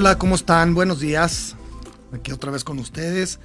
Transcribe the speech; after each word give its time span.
Hola, 0.00 0.16
¿cómo 0.16 0.36
están? 0.36 0.74
Buenos 0.74 1.00
días. 1.00 1.56
Aquí 2.12 2.30
otra 2.30 2.52
vez 2.52 2.62
con 2.62 2.78
ustedes 2.78 3.40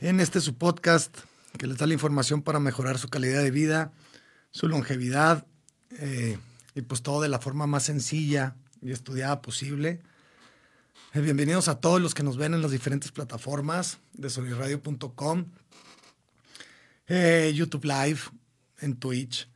en 0.00 0.18
este 0.18 0.40
su 0.40 0.56
podcast 0.56 1.16
que 1.56 1.68
les 1.68 1.78
da 1.78 1.86
la 1.86 1.92
información 1.92 2.42
para 2.42 2.58
mejorar 2.58 2.98
su 2.98 3.08
calidad 3.08 3.44
de 3.44 3.52
vida, 3.52 3.92
su 4.50 4.66
longevidad 4.66 5.46
eh, 6.00 6.36
y 6.74 6.82
pues 6.82 7.02
todo 7.02 7.20
de 7.20 7.28
la 7.28 7.38
forma 7.38 7.68
más 7.68 7.84
sencilla 7.84 8.56
y 8.82 8.90
estudiada 8.90 9.40
posible. 9.40 10.00
Eh, 11.14 11.20
bienvenidos 11.20 11.68
a 11.68 11.78
todos 11.78 12.00
los 12.00 12.12
que 12.12 12.24
nos 12.24 12.36
ven 12.36 12.54
en 12.54 12.62
las 12.62 12.72
diferentes 12.72 13.12
plataformas 13.12 13.98
de 14.14 14.30
soliradio.com, 14.30 15.44
eh, 17.06 17.52
YouTube 17.54 17.84
Live, 17.84 18.18
en 18.80 18.96
Twitch, 18.96 19.48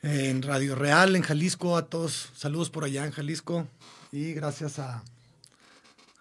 en 0.00 0.40
Radio 0.40 0.76
Real, 0.76 1.14
en 1.14 1.20
Jalisco, 1.20 1.76
a 1.76 1.90
todos. 1.90 2.30
Saludos 2.34 2.70
por 2.70 2.84
allá 2.84 3.04
en 3.04 3.12
Jalisco 3.12 3.66
y 4.12 4.32
gracias 4.32 4.78
a 4.78 5.04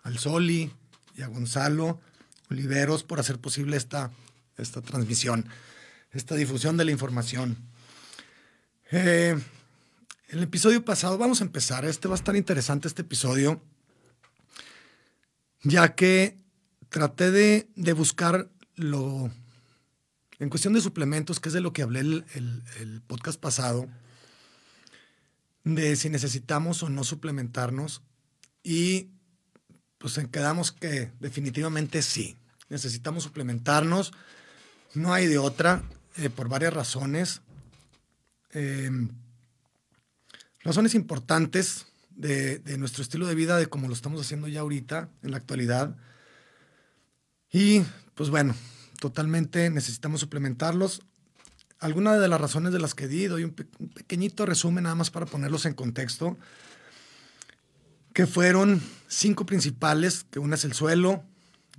al 0.04 0.18
Soli 0.18 0.72
y 1.16 1.22
a 1.22 1.28
Gonzalo 1.28 2.00
Oliveros 2.50 3.04
por 3.04 3.20
hacer 3.20 3.40
posible 3.40 3.78
esta, 3.78 4.12
esta 4.58 4.82
transmisión, 4.82 5.48
esta 6.12 6.36
difusión 6.36 6.78
de 6.78 6.86
la 6.86 6.92
información. 6.92 7.58
Eh, 8.92 9.40
el 10.28 10.44
episodio 10.44 10.84
pasado, 10.84 11.18
vamos 11.18 11.42
a 11.42 11.46
empezar, 11.46 11.86
este 11.86 12.08
va 12.08 12.16
a 12.16 12.18
estar 12.18 12.36
interesante 12.36 12.88
este 12.88 13.04
episodio, 13.04 13.62
ya 15.64 15.96
que 15.96 16.38
traté 16.90 17.32
de, 17.32 17.70
de 17.76 17.94
buscar 17.94 18.50
lo, 18.76 19.32
en 20.40 20.50
cuestión 20.50 20.74
de 20.74 20.82
suplementos, 20.82 21.40
que 21.40 21.50
es 21.50 21.54
de 21.54 21.62
lo 21.62 21.72
que 21.72 21.84
hablé 21.84 22.02
el, 22.02 22.26
el, 22.34 22.64
el 22.80 23.02
podcast 23.02 23.40
pasado, 23.40 23.88
de 25.64 25.96
si 25.96 26.10
necesitamos 26.10 26.84
o 26.84 26.90
no 26.90 27.04
suplementarnos 27.04 28.02
y 28.64 29.10
pues 30.02 30.20
quedamos 30.32 30.72
que 30.72 31.12
definitivamente 31.20 32.02
sí. 32.02 32.36
Necesitamos 32.70 33.24
suplementarnos. 33.24 34.14
No 34.96 35.14
hay 35.14 35.28
de 35.28 35.38
otra, 35.38 35.84
eh, 36.18 36.30
por 36.30 36.50
varias 36.50 36.74
razones. 36.74 37.42
Em, 38.52 39.10
razones 40.64 40.96
importantes 40.96 41.86
de, 42.10 42.60
de, 42.60 42.78
nuestro 42.78 43.04
estilo 43.04 43.28
de 43.28 43.36
vida, 43.36 43.58
de 43.58 43.68
cómo 43.68 43.88
lo 43.88 43.94
estamos 43.94 44.20
haciendo 44.20 44.48
ya 44.48 44.62
ahorita, 44.62 45.10
en 45.22 45.32
la 45.32 45.38
actualidad. 45.38 45.96
Y 47.52 47.84
pues 48.16 48.30
bueno, 48.30 48.56
totalmente 49.00 49.70
necesitamos 49.70 50.20
suplementarlos. 50.22 51.02
Algunas 51.80 52.20
de 52.20 52.28
las 52.28 52.42
razones 52.42 52.74
de 52.74 52.80
las 52.80 52.96
que 52.96 53.08
di, 53.08 53.28
doy 53.28 53.44
un, 53.44 53.52
pe 53.52 53.68
un 53.80 53.90
pequeñito 53.90 54.46
resumen 54.46 54.84
nada 54.84 54.96
más 54.96 55.12
para 55.12 55.26
ponerlos 55.26 55.66
en 55.66 55.74
contexto 55.74 56.38
que 58.14 58.28
fueron 58.28 58.82
cinco 59.08 59.46
principales, 59.46 60.26
que 60.30 60.40
una 60.40 60.56
es 60.56 60.66
el 60.66 60.74
suelo, 60.74 61.24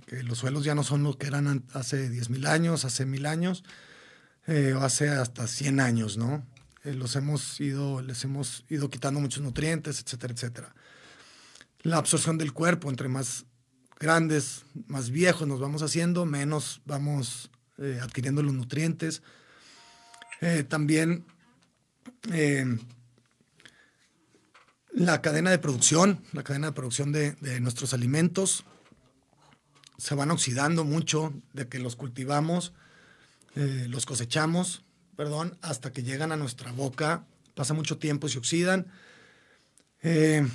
que 0.05 0.23
los 0.23 0.39
suelos 0.39 0.63
ya 0.63 0.75
no 0.75 0.83
son 0.83 1.03
lo 1.03 1.17
que 1.17 1.27
eran 1.27 1.63
hace 1.73 2.09
10.000 2.09 2.47
años, 2.47 2.85
hace 2.85 3.05
mil 3.05 3.25
años, 3.25 3.63
eh, 4.47 4.73
o 4.73 4.83
hace 4.83 5.09
hasta 5.09 5.47
100 5.47 5.79
años, 5.79 6.17
¿no? 6.17 6.45
Eh, 6.83 6.93
los 6.93 7.15
hemos 7.15 7.59
ido, 7.61 8.01
les 8.01 8.23
hemos 8.23 8.65
ido 8.69 8.89
quitando 8.89 9.19
muchos 9.19 9.41
nutrientes, 9.41 10.01
etcétera, 10.01 10.33
etcétera. 10.33 10.75
La 11.81 11.97
absorción 11.97 12.37
del 12.37 12.53
cuerpo, 12.53 12.89
entre 12.89 13.07
más 13.07 13.45
grandes, 13.99 14.65
más 14.87 15.11
viejos 15.11 15.47
nos 15.47 15.59
vamos 15.59 15.81
haciendo, 15.81 16.25
menos 16.25 16.81
vamos 16.85 17.51
eh, 17.77 17.99
adquiriendo 18.01 18.43
los 18.43 18.53
nutrientes. 18.53 19.21
También 20.67 21.23
la 24.93 25.21
cadena 25.21 25.49
de 25.49 25.57
producción, 25.57 26.23
la 26.33 26.43
cadena 26.43 26.67
de 26.67 26.73
producción 26.73 27.11
de, 27.11 27.35
nuestros 27.59 27.93
alimentos 27.93 28.63
se 29.97 30.15
van 30.15 30.31
oxidando 30.31 30.83
mucho 30.83 31.33
de 31.53 31.67
que 31.67 31.79
los 31.79 31.95
cultivamos, 31.95 32.73
eh, 33.55 33.87
los 33.89 34.05
cosechamos, 34.05 34.83
perdón, 35.15 35.57
hasta 35.61 35.91
que 35.91 36.03
llegan 36.03 36.31
a 36.31 36.37
nuestra 36.37 36.71
boca. 36.71 37.25
Pasa 37.55 37.73
mucho 37.73 37.97
tiempo 37.97 38.27
y 38.27 38.31
se 38.31 38.39
oxidan. 38.39 38.87
Eh, 40.01 40.47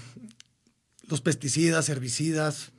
los 1.09 1.21
pesticidas, 1.21 1.89
herbicidas, 1.89 2.73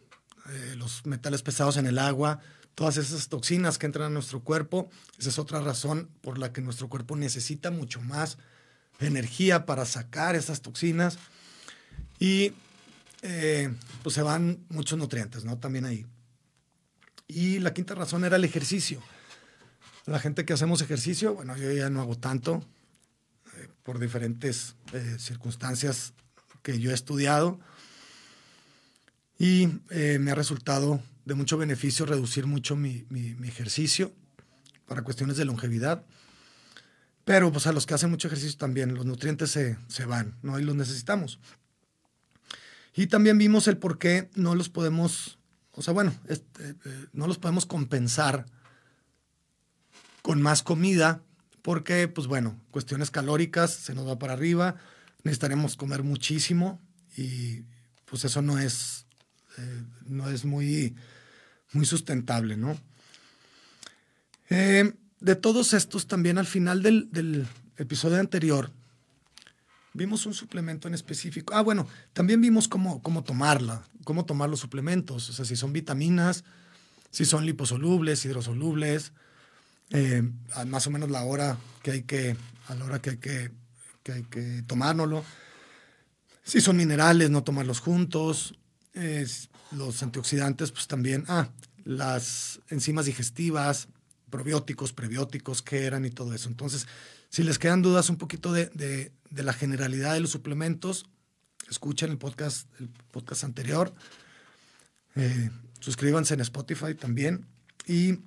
eh, 0.49 0.75
los 0.77 1.05
metales 1.05 1.41
pesados 1.41 1.77
en 1.77 1.87
el 1.87 1.97
agua, 1.97 2.39
todas 2.75 2.97
esas 2.97 3.27
toxinas 3.27 3.77
que 3.77 3.85
entran 3.85 4.07
a 4.07 4.13
nuestro 4.13 4.41
cuerpo, 4.41 4.89
esa 5.17 5.29
es 5.29 5.39
otra 5.39 5.61
razón 5.61 6.09
por 6.21 6.37
la 6.37 6.53
que 6.53 6.61
nuestro 6.61 6.89
cuerpo 6.89 7.15
necesita 7.15 7.71
mucho 7.71 8.01
más 8.01 8.37
energía 8.99 9.65
para 9.65 9.85
sacar 9.85 10.35
esas 10.35 10.61
toxinas 10.61 11.17
y 12.19 12.53
eh, 13.21 13.73
pues 14.03 14.15
se 14.15 14.21
van 14.21 14.65
muchos 14.69 14.99
nutrientes, 14.99 15.45
¿no? 15.45 15.57
También 15.57 15.85
ahí. 15.85 16.05
Y 17.27 17.59
la 17.59 17.73
quinta 17.73 17.95
razón 17.95 18.25
era 18.25 18.35
el 18.35 18.43
ejercicio. 18.43 19.01
La 20.05 20.19
gente 20.19 20.45
que 20.45 20.53
hacemos 20.53 20.81
ejercicio, 20.81 21.35
bueno, 21.35 21.55
yo 21.55 21.71
ya 21.71 21.89
no 21.89 22.01
hago 22.01 22.17
tanto 22.17 22.63
eh, 23.55 23.67
por 23.83 23.99
diferentes 23.99 24.75
eh, 24.93 25.17
circunstancias 25.19 26.13
que 26.61 26.79
yo 26.79 26.91
he 26.91 26.93
estudiado 26.93 27.59
y 29.37 29.69
me 29.89 30.31
ha 30.31 30.35
resultado 30.35 31.01
de 31.23 31.33
mucho 31.33 31.57
beneficio 31.57 32.05
reducir 32.05 32.45
mucho 32.45 32.75
mi, 32.75 33.05
mi, 33.09 33.35
mi, 33.35 33.47
ejercicio 33.47 34.11
para 34.85 35.01
cuestiones 35.01 35.37
de 35.37 35.45
longevidad. 35.45 36.03
Pero 37.23 37.49
pues 37.49 37.65
a 37.65 37.71
los 37.71 37.85
que 37.85 37.93
hacen 37.93 38.09
mucho 38.09 38.27
ejercicio 38.27 38.57
también 38.57 38.95
los 38.95 39.05
nutrientes 39.05 39.51
se, 39.51 39.77
se 39.87 40.03
van, 40.03 40.35
¿no? 40.41 40.59
Y 40.59 40.63
los 40.63 40.75
necesitamos. 40.75 41.39
Y 42.95 43.07
también 43.07 43.37
vimos 43.37 43.67
el 43.67 43.77
por 43.77 43.97
qué 43.97 44.29
no 44.35 44.55
los 44.55 44.69
podemos, 44.69 45.39
o 45.71 45.81
sea, 45.81 45.93
bueno, 45.93 46.13
este, 46.27 46.69
eh, 46.69 47.05
no 47.13 47.27
los 47.27 47.37
podemos 47.37 47.65
compensar 47.65 48.45
con 50.21 50.41
más 50.41 50.63
comida, 50.63 51.21
porque, 51.61 52.07
pues 52.07 52.27
bueno, 52.27 52.59
cuestiones 52.71 53.11
calóricas, 53.11 53.71
se 53.71 53.93
nos 53.93 54.07
va 54.07 54.19
para 54.19 54.33
arriba, 54.33 54.75
necesitaremos 55.23 55.75
comer 55.75 56.03
muchísimo 56.03 56.79
y 57.17 57.63
pues 58.05 58.25
eso 58.25 58.41
no 58.41 58.59
es, 58.59 59.05
eh, 59.57 59.83
no 60.05 60.29
es 60.29 60.45
muy, 60.45 60.95
muy 61.73 61.85
sustentable, 61.85 62.57
¿no? 62.57 62.77
Eh, 64.49 64.93
de 65.19 65.35
todos 65.35 65.73
estos, 65.73 66.07
también 66.07 66.37
al 66.37 66.47
final 66.47 66.81
del, 66.81 67.11
del 67.11 67.45
episodio 67.77 68.19
anterior, 68.19 68.71
Vimos 69.99 70.25
un 70.25 70.33
suplemento 70.33 70.87
en 70.87 70.93
específico. 70.93 71.53
Ah, 71.53 71.61
bueno, 71.61 71.85
también 72.13 72.39
vimos 72.39 72.69
cómo, 72.69 73.03
cómo 73.03 73.21
tomarla, 73.21 73.83
cómo 74.05 74.23
tomar 74.23 74.49
los 74.49 74.61
suplementos. 74.61 75.29
O 75.29 75.33
sea, 75.33 75.43
si 75.43 75.57
son 75.57 75.73
vitaminas, 75.73 76.45
si 77.11 77.25
son 77.25 77.45
liposolubles, 77.45 78.23
hidrosolubles, 78.23 79.11
eh, 79.89 80.23
más 80.67 80.87
o 80.87 80.89
menos 80.89 81.11
la 81.11 81.25
hora 81.25 81.57
que 81.83 81.91
hay 81.91 82.03
que, 82.03 82.37
a 82.67 82.75
la 82.75 82.85
hora 82.85 83.01
que 83.01 83.09
hay 83.09 83.17
que, 83.17 83.51
que, 84.01 84.11
hay 84.13 84.23
que 84.23 84.63
tomárnoslo. 84.65 85.25
Si 86.43 86.61
son 86.61 86.77
minerales, 86.77 87.29
no 87.29 87.43
tomarlos 87.43 87.81
juntos. 87.81 88.57
Los 89.73 90.01
antioxidantes, 90.01 90.71
pues 90.71 90.87
también. 90.87 91.25
Ah, 91.27 91.49
las 91.83 92.61
enzimas 92.69 93.05
digestivas, 93.05 93.89
probióticos, 94.29 94.93
prebióticos, 94.93 95.61
qué 95.61 95.83
eran 95.83 96.05
y 96.05 96.09
todo 96.09 96.33
eso. 96.33 96.47
Entonces, 96.47 96.87
si 97.29 97.43
les 97.43 97.59
quedan 97.59 97.81
dudas 97.81 98.09
un 98.09 98.17
poquito 98.17 98.51
de, 98.51 98.67
de, 99.29 99.43
la 99.43 99.53
generalidad 99.53 100.13
de 100.13 100.19
los 100.19 100.31
suplementos, 100.31 101.05
escuchen 101.69 102.09
el 102.09 102.17
podcast, 102.17 102.67
el 102.79 102.89
podcast 103.11 103.43
anterior. 103.43 103.93
Eh, 105.15 105.51
suscríbanse 105.79 106.33
en 106.33 106.41
Spotify 106.41 106.95
también. 106.95 107.45
Y 107.85 108.19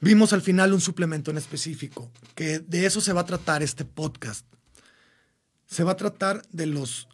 vimos 0.00 0.32
al 0.32 0.42
final 0.42 0.72
un 0.72 0.80
suplemento 0.80 1.30
en 1.30 1.38
específico, 1.38 2.10
que 2.34 2.58
de 2.58 2.86
eso 2.86 3.00
se 3.00 3.12
va 3.12 3.20
a 3.20 3.26
tratar 3.26 3.62
este 3.62 3.84
podcast. 3.84 4.44
Se 5.66 5.84
va 5.84 5.92
a 5.92 5.96
tratar 5.96 6.42
de 6.50 6.66
los 6.66 7.08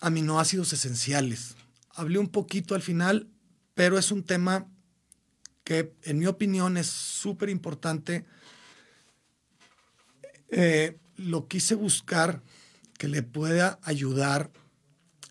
aminoácidos 0.00 0.72
esenciales. 0.72 1.54
Hablé 1.90 2.18
un 2.18 2.28
poquito 2.28 2.74
al 2.74 2.82
final, 2.82 3.28
pero 3.74 3.98
es 3.98 4.10
un 4.10 4.22
tema 4.22 4.66
que 5.64 5.92
en 6.04 6.18
mi 6.18 6.24
opinión 6.24 6.78
es 6.78 6.86
súper 6.86 7.50
importante 7.50 8.24
eh, 10.50 10.98
lo 11.16 11.48
quise 11.48 11.74
buscar 11.74 12.42
que 12.98 13.08
le 13.08 13.22
pueda 13.22 13.78
ayudar 13.82 14.50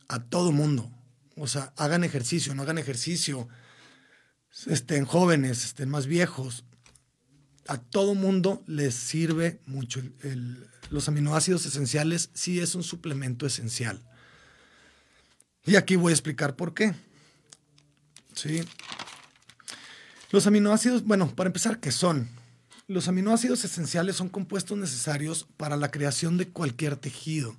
a 0.07 0.23
todo 0.23 0.51
mundo. 0.51 0.91
O 1.35 1.47
sea, 1.47 1.73
hagan 1.77 2.03
ejercicio, 2.03 2.55
no 2.55 2.63
hagan 2.63 2.77
ejercicio, 2.77 3.47
estén 4.67 5.05
jóvenes, 5.05 5.65
estén 5.65 5.89
más 5.89 6.07
viejos. 6.07 6.65
A 7.67 7.77
todo 7.77 8.15
mundo 8.15 8.63
les 8.65 8.95
sirve 8.95 9.59
mucho. 9.65 10.01
los 10.89 11.07
aminoácidos 11.07 11.65
esenciales 11.65 12.29
sí 12.33 12.59
es 12.59 12.75
un 12.75 12.83
suplemento 12.83 13.45
esencial. 13.45 14.01
Y 15.65 15.75
aquí 15.75 15.97
voy 15.97 16.11
a 16.11 16.15
explicar 16.15 16.55
por 16.55 16.73
qué. 16.73 16.93
Sí. 18.33 18.63
Los 20.31 20.47
aminoácidos, 20.47 21.03
bueno, 21.03 21.33
para 21.35 21.47
empezar, 21.49 21.79
¿qué 21.79 21.91
son? 21.91 22.29
Los 22.89 23.09
aminoácidos 23.09 23.65
esenciales 23.65 24.15
son 24.15 24.29
compuestos 24.29 24.77
necesarios 24.77 25.45
para 25.57 25.75
la 25.75 25.91
creación 25.91 26.37
de 26.37 26.47
cualquier 26.47 26.95
tejido, 26.95 27.53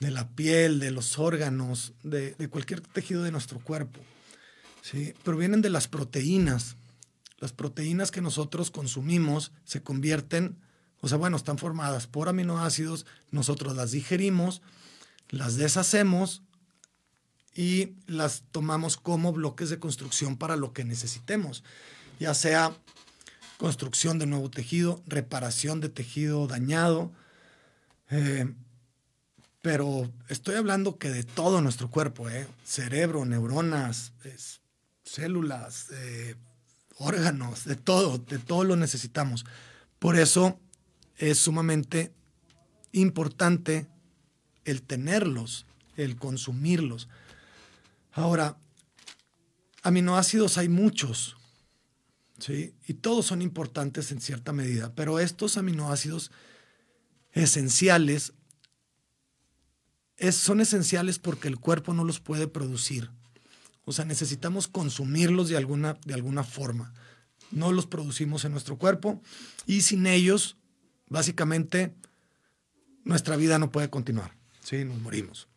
de 0.00 0.10
la 0.10 0.28
piel, 0.30 0.80
de 0.80 0.90
los 0.90 1.20
órganos, 1.20 1.92
de, 2.02 2.34
cualquier 2.50 2.80
tejido 2.80 3.22
de 3.22 3.30
nuestro 3.30 3.60
cuerpo. 3.60 4.00
¿sí? 4.82 5.14
Provienen 5.22 5.62
de 5.62 5.70
las 5.70 5.86
proteínas. 5.86 6.74
Las 7.38 7.52
proteínas 7.52 8.10
que 8.10 8.20
nosotros 8.20 8.72
consumimos 8.72 9.52
se 9.64 9.80
convierten, 9.80 10.56
o 11.00 11.08
sea, 11.08 11.16
bueno, 11.16 11.36
están 11.36 11.58
formadas 11.58 12.08
por 12.08 12.28
aminoácidos, 12.28 13.06
nosotros 13.30 13.76
las 13.76 13.92
digerimos, 13.92 14.60
las 15.28 15.54
deshacemos 15.54 16.42
y 17.54 17.94
las 18.08 18.42
tomamos 18.50 18.96
como 18.96 19.32
bloques 19.32 19.70
de 19.70 19.78
construcción 19.78 20.36
para 20.36 20.56
lo 20.56 20.72
que 20.72 20.84
necesitemos, 20.84 21.62
ya 22.18 22.34
sea 22.34 22.76
construcción 23.60 24.18
de 24.18 24.24
nuevo 24.24 24.50
tejido, 24.50 25.02
reparación 25.06 25.82
de 25.82 25.90
tejido 25.90 26.46
dañado. 26.46 27.12
Eh, 28.08 28.50
pero 29.60 30.10
estoy 30.30 30.54
hablando 30.54 30.96
que 30.96 31.10
de 31.10 31.24
todo 31.24 31.60
nuestro 31.60 31.90
cuerpo, 31.90 32.30
¿eh? 32.30 32.48
cerebro, 32.64 33.26
neuronas, 33.26 34.14
células, 35.04 35.88
eh, 35.92 36.36
órganos, 36.96 37.66
de 37.66 37.76
todo, 37.76 38.16
de 38.16 38.38
todo 38.38 38.64
lo 38.64 38.76
necesitamos. 38.76 39.44
Por 39.98 40.16
eso 40.16 40.58
es 41.18 41.36
sumamente 41.36 42.14
importante 42.92 43.88
el 44.64 44.80
tenerlos, 44.80 45.66
el 45.98 46.16
consumirlos. 46.16 47.10
Ahora, 48.12 48.56
aminoácidos 49.82 50.56
hay 50.56 50.70
muchos, 50.70 51.36
¿sí? 52.40 52.74
Y 52.86 52.94
todos 52.94 53.26
son 53.26 53.42
importantes 53.42 54.10
en 54.12 54.20
cierta 54.20 54.52
medida, 54.52 54.92
pero 54.94 55.20
estos 55.20 55.56
aminoácidos 55.56 56.30
esenciales 57.32 58.32
son 60.32 60.60
esenciales 60.60 61.18
porque 61.18 61.48
el 61.48 61.58
cuerpo 61.58 61.94
no 61.94 62.04
los 62.04 62.20
puede 62.20 62.46
producir. 62.46 63.10
O 63.84 63.92
sea, 63.92 64.04
necesitamos 64.04 64.68
consumirlos 64.68 65.48
de 65.48 65.56
alguna, 65.56 65.98
de 66.04 66.14
alguna 66.14 66.44
forma. 66.44 66.92
No 67.50 67.72
los 67.72 67.86
producimos 67.86 68.44
en 68.44 68.52
nuestro 68.52 68.76
cuerpo 68.76 69.22
y 69.66 69.80
sin 69.80 70.06
ellos, 70.06 70.56
básicamente, 71.08 71.94
nuestra 73.04 73.36
vida 73.36 73.58
no 73.58 73.72
puede 73.72 73.88
continuar. 73.88 74.36
¿sí? 74.62 74.84
Nos 74.84 75.00
morimos. 75.00 75.48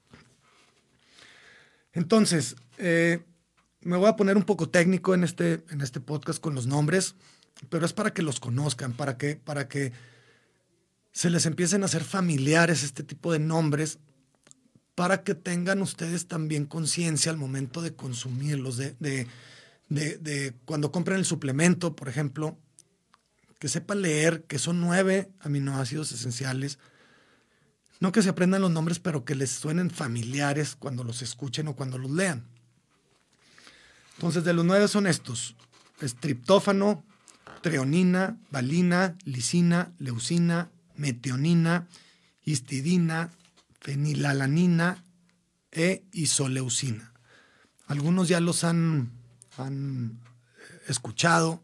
Entonces, 1.91 2.55
eh, 2.77 3.23
me 3.85 3.97
voy 3.97 4.07
a 4.07 4.15
poner 4.15 4.37
un 4.37 4.43
poco 4.43 4.69
técnico 4.69 5.13
en 5.13 5.23
este, 5.23 5.63
en 5.69 5.81
este 5.81 5.99
podcast 5.99 6.39
con 6.39 6.55
los 6.55 6.67
nombres, 6.67 7.15
pero 7.69 7.85
es 7.85 7.93
para 7.93 8.13
que 8.13 8.21
los 8.21 8.39
conozcan, 8.39 8.93
para 8.93 9.17
que, 9.17 9.35
para 9.35 9.67
que 9.67 9.91
se 11.11 11.29
les 11.29 11.45
empiecen 11.45 11.83
a 11.83 11.85
hacer 11.85 12.03
familiares 12.03 12.83
este 12.83 13.03
tipo 13.03 13.31
de 13.31 13.39
nombres, 13.39 13.99
para 14.95 15.23
que 15.23 15.35
tengan 15.35 15.81
ustedes 15.81 16.27
también 16.27 16.65
conciencia 16.65 17.31
al 17.31 17.37
momento 17.37 17.81
de 17.81 17.95
consumirlos, 17.95 18.77
de, 18.77 18.95
de, 18.99 19.27
de, 19.89 20.53
cuando 20.65 20.91
compren 20.91 21.17
el 21.17 21.25
suplemento, 21.25 21.95
por 21.95 22.09
ejemplo, 22.09 22.57
que 23.59 23.69
sepan 23.69 24.01
leer 24.01 24.43
que 24.43 24.59
son 24.59 24.81
nueve 24.81 25.31
aminoácidos 25.39 26.11
esenciales. 26.11 26.79
No 27.99 28.11
que 28.11 28.21
se 28.21 28.29
aprendan 28.29 28.61
los 28.61 28.71
nombres, 28.71 28.99
pero 28.99 29.23
que 29.23 29.35
les 29.35 29.51
suenen 29.51 29.89
familiares 29.89 30.75
cuando 30.75 31.05
los 31.05 31.21
escuchen 31.21 31.69
o 31.69 31.75
cuando 31.75 31.97
los 31.97 32.11
lean. 32.11 32.45
Entonces, 34.15 34.43
de 34.43 34.53
los 34.53 34.65
nueve 34.65 34.87
son 34.87 35.07
estos: 35.07 35.55
triptófano, 36.19 37.03
treonina, 37.61 38.37
valina, 38.51 39.17
lisina, 39.25 39.93
leucina, 39.99 40.69
metionina, 40.95 41.87
histidina, 42.43 43.31
fenilalanina 43.79 45.03
e 45.71 46.03
isoleucina. 46.11 47.13
Algunos 47.87 48.27
ya 48.27 48.39
los 48.39 48.63
han, 48.63 49.11
han 49.57 50.19
escuchado. 50.87 51.63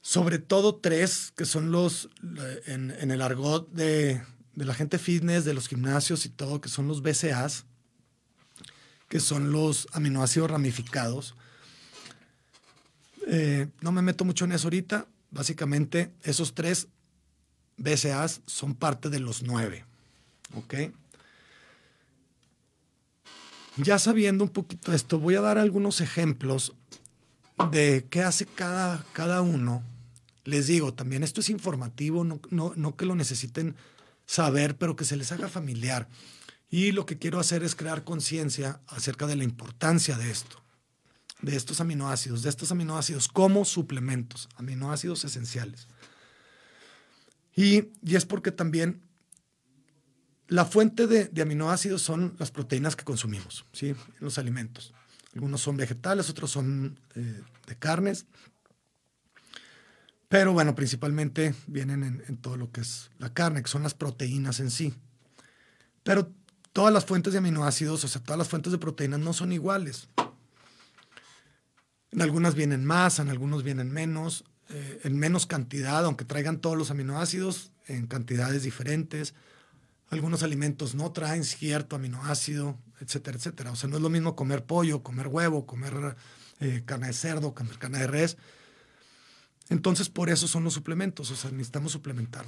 Sobre 0.00 0.38
todo 0.38 0.76
tres, 0.76 1.32
que 1.34 1.46
son 1.46 1.72
los, 1.72 2.10
en, 2.66 2.90
en 2.90 3.10
el 3.10 3.22
argot 3.22 3.70
de, 3.72 4.22
de 4.54 4.64
la 4.64 4.74
gente 4.74 4.98
fitness, 4.98 5.46
de 5.46 5.54
los 5.54 5.66
gimnasios 5.66 6.26
y 6.26 6.28
todo, 6.28 6.60
que 6.60 6.68
son 6.68 6.88
los 6.88 7.00
BCAs 7.00 7.64
que 9.14 9.20
son 9.20 9.52
los 9.52 9.86
aminoácidos 9.92 10.50
ramificados. 10.50 11.36
Eh, 13.28 13.68
no 13.80 13.92
me 13.92 14.02
meto 14.02 14.24
mucho 14.24 14.44
en 14.44 14.50
eso 14.50 14.66
ahorita. 14.66 15.06
Básicamente, 15.30 16.10
esos 16.24 16.52
tres 16.52 16.88
BCAs 17.76 18.40
son 18.44 18.74
parte 18.74 19.10
de 19.10 19.20
los 19.20 19.44
nueve. 19.44 19.84
¿Ok? 20.56 20.74
Ya 23.76 24.00
sabiendo 24.00 24.42
un 24.42 24.50
poquito 24.50 24.92
esto, 24.92 25.20
voy 25.20 25.36
a 25.36 25.40
dar 25.40 25.58
algunos 25.58 26.00
ejemplos 26.00 26.74
de 27.70 28.08
qué 28.10 28.24
hace 28.24 28.46
cada, 28.46 29.06
cada 29.12 29.42
uno. 29.42 29.84
Les 30.42 30.66
digo, 30.66 30.92
también 30.92 31.22
esto 31.22 31.40
es 31.40 31.50
informativo, 31.50 32.24
no, 32.24 32.40
no 32.50 32.96
que 32.96 33.06
lo 33.06 33.14
necesiten 33.14 33.76
saber, 34.26 34.76
pero 34.76 34.96
que 34.96 35.04
se 35.04 35.14
les 35.14 35.30
haga 35.30 35.46
familiar. 35.46 36.08
Y 36.70 36.92
lo 36.92 37.06
que 37.06 37.18
quiero 37.18 37.38
hacer 37.38 37.62
es 37.62 37.74
crear 37.74 38.04
conciencia 38.04 38.80
acerca 38.86 39.26
de 39.26 39.36
la 39.36 39.44
importancia 39.44 40.16
de 40.16 40.30
esto, 40.30 40.62
de 41.40 41.56
estos 41.56 41.80
aminoácidos, 41.80 42.42
de 42.42 42.48
estos 42.48 42.72
aminoácidos 42.72 43.28
como 43.28 43.64
suplementos, 43.64 44.48
aminoácidos 44.56 45.24
esenciales. 45.24 45.88
Y, 47.56 47.92
es 48.04 48.26
porque 48.26 48.50
también 48.50 49.02
la 50.48 50.64
fuente 50.64 51.06
de, 51.06 51.30
aminoácidos 51.40 52.02
son 52.02 52.34
las 52.38 52.50
proteínas 52.50 52.96
que 52.96 53.04
consumimos, 53.04 53.64
¿sí? 53.72 53.88
En 53.88 53.96
los 54.20 54.38
alimentos. 54.38 54.92
Algunos 55.34 55.60
son 55.60 55.76
vegetales, 55.76 56.28
otros 56.30 56.50
son 56.50 56.98
eh, 57.14 57.42
de 57.66 57.76
carnes. 57.76 58.26
Pero 60.28 60.52
bueno, 60.52 60.74
principalmente 60.74 61.54
vienen 61.66 62.02
en, 62.02 62.24
en, 62.26 62.36
todo 62.36 62.56
lo 62.56 62.72
que 62.72 62.80
es 62.80 63.10
la 63.18 63.32
carne, 63.32 63.62
que 63.62 63.68
son 63.68 63.82
las 63.82 63.94
proteínas 63.94 64.58
en 64.60 64.70
sí. 64.70 64.94
Pero 66.02 66.32
todas 66.74 66.92
las 66.92 67.06
fuentes 67.06 67.32
de 67.32 67.38
aminoácidos, 67.38 68.02
o 68.04 68.08
sea, 68.08 68.20
todas 68.20 68.36
las 68.36 68.48
fuentes 68.48 68.72
de 68.72 68.78
proteínas 68.78 69.20
no 69.20 69.32
son 69.32 69.52
iguales. 69.52 70.08
En 72.10 72.20
algunas 72.20 72.56
vienen 72.56 72.84
más, 72.84 73.20
en 73.20 73.30
algunos 73.30 73.62
vienen 73.62 73.92
menos, 73.92 74.44
eh, 74.68 75.00
en 75.04 75.16
menos 75.16 75.46
cantidad, 75.46 76.04
aunque 76.04 76.24
traigan 76.24 76.58
todos 76.58 76.76
los 76.76 76.90
aminoácidos 76.90 77.70
en 77.86 78.08
cantidades 78.08 78.64
diferentes. 78.64 79.34
Algunos 80.10 80.42
alimentos 80.42 80.96
no 80.96 81.12
traen 81.12 81.44
cierto 81.44 81.94
aminoácido, 81.94 82.76
etcétera, 83.00 83.38
etcétera. 83.38 83.70
O 83.70 83.76
sea, 83.76 83.88
no 83.88 83.96
es 83.96 84.02
lo 84.02 84.10
mismo 84.10 84.34
comer 84.34 84.64
pollo, 84.64 85.04
comer 85.04 85.28
huevo, 85.28 85.66
comer 85.66 86.16
eh, 86.58 86.82
carne 86.84 87.06
de 87.06 87.12
cerdo, 87.12 87.54
comer 87.54 87.78
carne 87.78 88.00
de 88.00 88.08
res. 88.08 88.36
Entonces, 89.68 90.08
por 90.08 90.28
eso 90.28 90.48
son 90.48 90.64
los 90.64 90.74
suplementos, 90.74 91.30
o 91.30 91.36
sea, 91.36 91.52
necesitamos 91.52 91.92
suplementar 91.92 92.44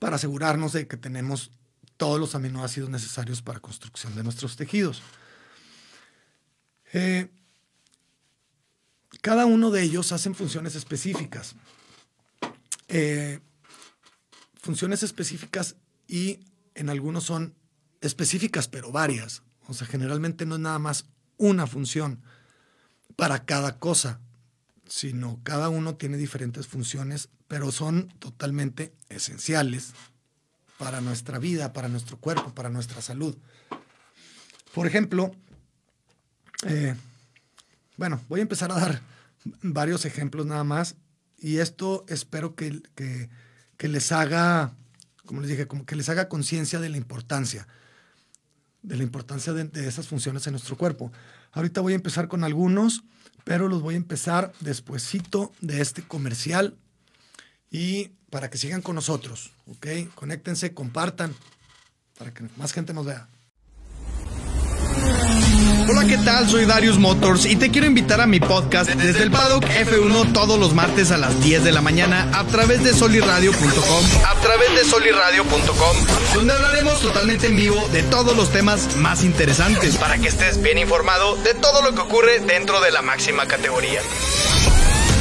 para 0.00 0.16
asegurarnos 0.16 0.72
de 0.72 0.88
que 0.88 0.96
tenemos 0.96 1.52
todos 1.98 2.18
los 2.18 2.34
aminoácidos 2.34 2.88
necesarios 2.88 3.42
para 3.42 3.60
construcción 3.60 4.14
de 4.14 4.22
nuestros 4.22 4.56
tejidos. 4.56 5.02
Eh, 6.94 7.28
cada 9.20 9.44
uno 9.44 9.70
de 9.70 9.82
ellos 9.82 10.12
hacen 10.12 10.34
funciones 10.34 10.74
específicas. 10.76 11.56
Eh, 12.86 13.40
funciones 14.54 15.02
específicas 15.02 15.76
y 16.06 16.40
en 16.74 16.88
algunos 16.88 17.24
son 17.24 17.54
específicas, 18.00 18.68
pero 18.68 18.92
varias. 18.92 19.42
O 19.66 19.74
sea, 19.74 19.86
generalmente 19.86 20.46
no 20.46 20.54
es 20.54 20.60
nada 20.60 20.78
más 20.78 21.06
una 21.36 21.66
función 21.66 22.22
para 23.16 23.44
cada 23.44 23.78
cosa, 23.78 24.20
sino 24.86 25.40
cada 25.42 25.68
uno 25.68 25.96
tiene 25.96 26.16
diferentes 26.16 26.68
funciones, 26.68 27.28
pero 27.48 27.72
son 27.72 28.08
totalmente 28.20 28.94
esenciales 29.08 29.94
para 30.78 31.00
nuestra 31.00 31.38
vida, 31.38 31.72
para 31.72 31.88
nuestro 31.88 32.18
cuerpo, 32.18 32.54
para 32.54 32.70
nuestra 32.70 33.02
salud. 33.02 33.36
Por 34.72 34.86
ejemplo, 34.86 35.34
eh, 36.66 36.94
bueno, 37.96 38.20
voy 38.28 38.40
a 38.40 38.42
empezar 38.42 38.70
a 38.70 38.76
dar 38.76 39.02
varios 39.62 40.04
ejemplos 40.04 40.46
nada 40.46 40.64
más 40.64 40.96
y 41.36 41.58
esto 41.58 42.04
espero 42.08 42.54
que, 42.54 42.80
que 42.94 43.88
les 43.88 44.12
haga, 44.12 44.74
como 45.24 45.40
les 45.40 45.50
dije, 45.50 45.66
que 45.86 45.96
les 45.96 46.08
haga 46.08 46.28
conciencia 46.28 46.80
de 46.80 46.88
la 46.88 46.96
importancia, 46.96 47.66
de 48.82 48.96
la 48.96 49.02
importancia 49.02 49.52
de, 49.52 49.64
de 49.64 49.88
esas 49.88 50.08
funciones 50.08 50.46
en 50.46 50.52
nuestro 50.52 50.76
cuerpo. 50.76 51.12
Ahorita 51.52 51.80
voy 51.80 51.94
a 51.94 51.96
empezar 51.96 52.28
con 52.28 52.44
algunos, 52.44 53.04
pero 53.44 53.68
los 53.68 53.82
voy 53.82 53.94
a 53.94 53.98
empezar 53.98 54.52
despuesito 54.60 55.52
de 55.60 55.80
este 55.80 56.02
comercial 56.02 56.76
y 57.70 58.12
para 58.30 58.50
que 58.50 58.58
sigan 58.58 58.82
con 58.82 58.94
nosotros, 58.94 59.52
¿ok? 59.66 59.86
Conéctense, 60.14 60.74
compartan, 60.74 61.34
para 62.18 62.32
que 62.32 62.44
más 62.56 62.72
gente 62.72 62.92
nos 62.92 63.06
vea. 63.06 63.28
Hola, 65.90 66.04
¿qué 66.04 66.18
tal? 66.18 66.46
Soy 66.46 66.66
Darius 66.66 66.98
Motors 66.98 67.46
y 67.46 67.56
te 67.56 67.70
quiero 67.70 67.86
invitar 67.86 68.20
a 68.20 68.26
mi 68.26 68.40
podcast 68.40 68.90
desde 68.90 69.22
el 69.22 69.30
Paddock 69.30 69.64
F1 69.64 70.34
todos 70.34 70.60
los 70.60 70.74
martes 70.74 71.10
a 71.12 71.16
las 71.16 71.42
10 71.42 71.64
de 71.64 71.72
la 71.72 71.80
mañana 71.80 72.28
a 72.38 72.44
través 72.44 72.84
de 72.84 72.92
soliradio.com, 72.92 74.04
a 74.26 74.34
través 74.42 74.74
de 74.74 74.84
soliradio.com, 74.84 75.96
donde 76.34 76.52
hablaremos 76.52 77.00
totalmente 77.00 77.46
en 77.46 77.56
vivo 77.56 77.88
de 77.90 78.02
todos 78.02 78.36
los 78.36 78.50
temas 78.50 78.96
más 78.96 79.24
interesantes 79.24 79.96
para 79.96 80.18
que 80.18 80.28
estés 80.28 80.60
bien 80.60 80.76
informado 80.76 81.36
de 81.36 81.54
todo 81.54 81.80
lo 81.80 81.94
que 81.94 82.02
ocurre 82.02 82.40
dentro 82.40 82.82
de 82.82 82.90
la 82.90 83.00
máxima 83.00 83.46
categoría. 83.46 84.02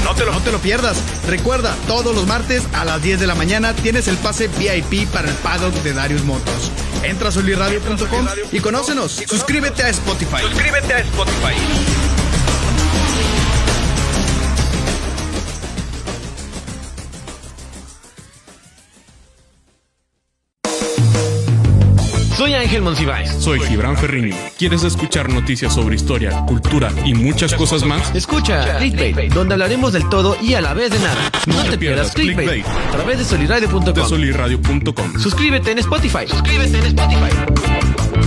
No 0.04 0.16
te, 0.16 0.26
lo, 0.26 0.32
no 0.32 0.42
te 0.42 0.52
lo 0.52 0.60
pierdas. 0.60 0.98
Recuerda, 1.28 1.76
todos 1.88 2.16
los 2.16 2.28
martes 2.28 2.64
a 2.74 2.86
las 2.86 3.02
10 3.02 3.20
de 3.20 3.28
la 3.28 3.36
mañana 3.36 3.74
tienes 3.74 4.08
el 4.08 4.18
pase 4.18 4.48
VIP 4.48 5.08
para 5.10 5.30
el 5.30 5.36
paddock 5.36 5.74
de 5.84 5.94
Darius 5.94 6.24
Motors. 6.24 6.72
Entra 7.04 7.30
a 7.30 7.32
soliradio.com 7.32 8.28
y 8.52 8.60
conócenos. 8.60 9.22
Suscríbete 9.28 9.84
a 9.84 9.90
Spotify. 9.90 10.42
Suscríbete 10.42 10.94
a 10.94 11.00
Spotify. 11.00 11.56
Soy 22.48 22.54
Ángel 22.54 22.82
Monsiváis. 22.82 23.30
Soy 23.40 23.60
Gibran 23.60 23.98
Ferrini. 23.98 24.32
¿Quieres 24.58 24.82
escuchar 24.84 25.28
noticias 25.28 25.74
sobre 25.74 25.98
historia, 25.98 26.46
cultura 26.46 26.94
y 27.04 27.14
muchas 27.14 27.54
cosas 27.54 27.84
más? 27.84 28.16
Escucha 28.16 28.78
Clickbait, 28.78 29.34
donde 29.34 29.56
hablaremos 29.56 29.92
del 29.92 30.08
todo 30.08 30.38
y 30.42 30.54
a 30.54 30.62
la 30.62 30.74
vez 30.74 30.92
de 30.92 31.00
nada. 31.00 31.30
No, 31.46 31.62
te 31.70 31.78
pierdas 31.78 32.14
Clickbait 32.14 32.66
a 32.66 32.92
través 32.94 33.18
de 33.18 33.24
De 33.26 33.30
soliradio.com. 33.30 34.08
soliradio.com. 34.08 35.20
Suscríbete 35.20 35.72
en 35.72 35.80
Spotify. 35.80 36.26
Suscríbete 36.26 36.78
en 36.78 36.86
Spotify. 36.86 38.27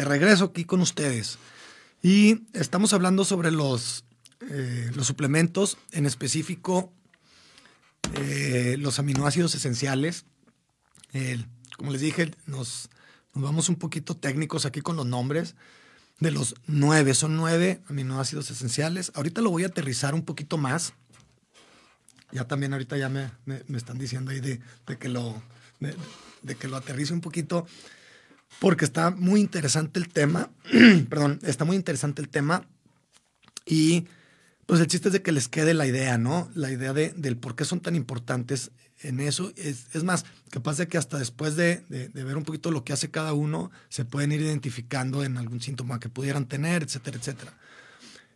De 0.00 0.06
regreso 0.06 0.46
aquí 0.46 0.64
con 0.64 0.80
ustedes. 0.80 1.38
Y 2.02 2.44
estamos 2.54 2.94
hablando 2.94 3.26
sobre 3.26 3.50
los, 3.50 4.04
eh, 4.50 4.90
los 4.94 5.06
suplementos, 5.06 5.76
en 5.92 6.06
específico 6.06 6.90
eh, 8.14 8.76
los 8.78 8.98
aminoácidos 8.98 9.54
esenciales. 9.54 10.24
Como 11.76 11.92
les 11.92 12.00
dije, 12.00 12.30
nos, 12.46 12.88
vamos 13.34 13.68
un 13.68 13.76
poquito 13.76 14.16
técnicos 14.16 14.64
aquí 14.64 14.80
con 14.80 14.96
los 14.96 15.04
nombres 15.04 15.54
de 16.18 16.30
los 16.30 16.54
nueve. 16.66 17.12
Son 17.12 17.36
nueve 17.36 17.82
aminoácidos 17.90 18.50
esenciales. 18.50 19.12
Ahorita 19.14 19.42
lo 19.42 19.50
voy 19.50 19.64
a 19.64 19.66
aterrizar 19.66 20.14
un 20.14 20.24
poquito 20.24 20.56
más. 20.56 20.94
Ya 22.32 22.46
también 22.46 22.72
ahorita 22.72 22.96
ya 22.96 23.10
me, 23.10 23.30
me- 23.44 23.62
están 23.76 23.98
diciendo 23.98 24.30
ahí 24.30 24.40
de, 24.40 24.60
de 24.86 24.96
que 24.98 25.10
lo, 25.10 25.42
de 26.40 26.54
que 26.54 26.68
lo 26.68 26.76
aterrice 26.78 27.12
un 27.12 27.20
poquito 27.20 27.66
porque 28.58 28.84
está 28.84 29.10
muy 29.10 29.40
interesante 29.40 30.00
el 30.00 30.08
tema. 30.08 30.50
Perdón, 31.08 31.38
está 31.42 31.64
muy 31.64 31.76
interesante 31.76 32.20
el 32.20 32.28
tema. 32.28 32.66
Y 33.64 34.06
pues 34.66 34.80
el 34.80 34.86
chiste 34.86 35.08
es 35.08 35.12
de 35.12 35.22
que 35.22 35.32
les 35.32 35.48
quede 35.48 35.74
la 35.74 35.86
idea, 35.86 36.18
¿no? 36.18 36.50
La 36.54 36.70
idea 36.70 36.92
de, 36.92 37.12
del 37.16 37.36
por 37.36 37.56
qué 37.56 37.64
son 37.64 37.80
tan 37.80 37.96
importantes 37.96 38.70
en 39.02 39.20
eso. 39.20 39.52
Es, 39.56 39.86
es 39.94 40.04
más, 40.04 40.24
capaz 40.50 40.76
de 40.76 40.88
que 40.88 40.98
hasta 40.98 41.18
después 41.18 41.56
de, 41.56 41.82
de- 41.88 42.08
ver 42.24 42.36
un 42.36 42.44
poquito 42.44 42.70
lo 42.70 42.84
que 42.84 42.92
hace 42.92 43.10
cada 43.10 43.32
uno, 43.32 43.70
se 43.88 44.04
pueden 44.04 44.32
ir 44.32 44.40
identificando 44.42 45.24
en 45.24 45.38
algún 45.38 45.60
síntoma 45.60 46.00
que 46.00 46.08
pudieran 46.08 46.46
tener, 46.46 46.82
etcétera, 46.82 47.16
etcétera. 47.18 47.58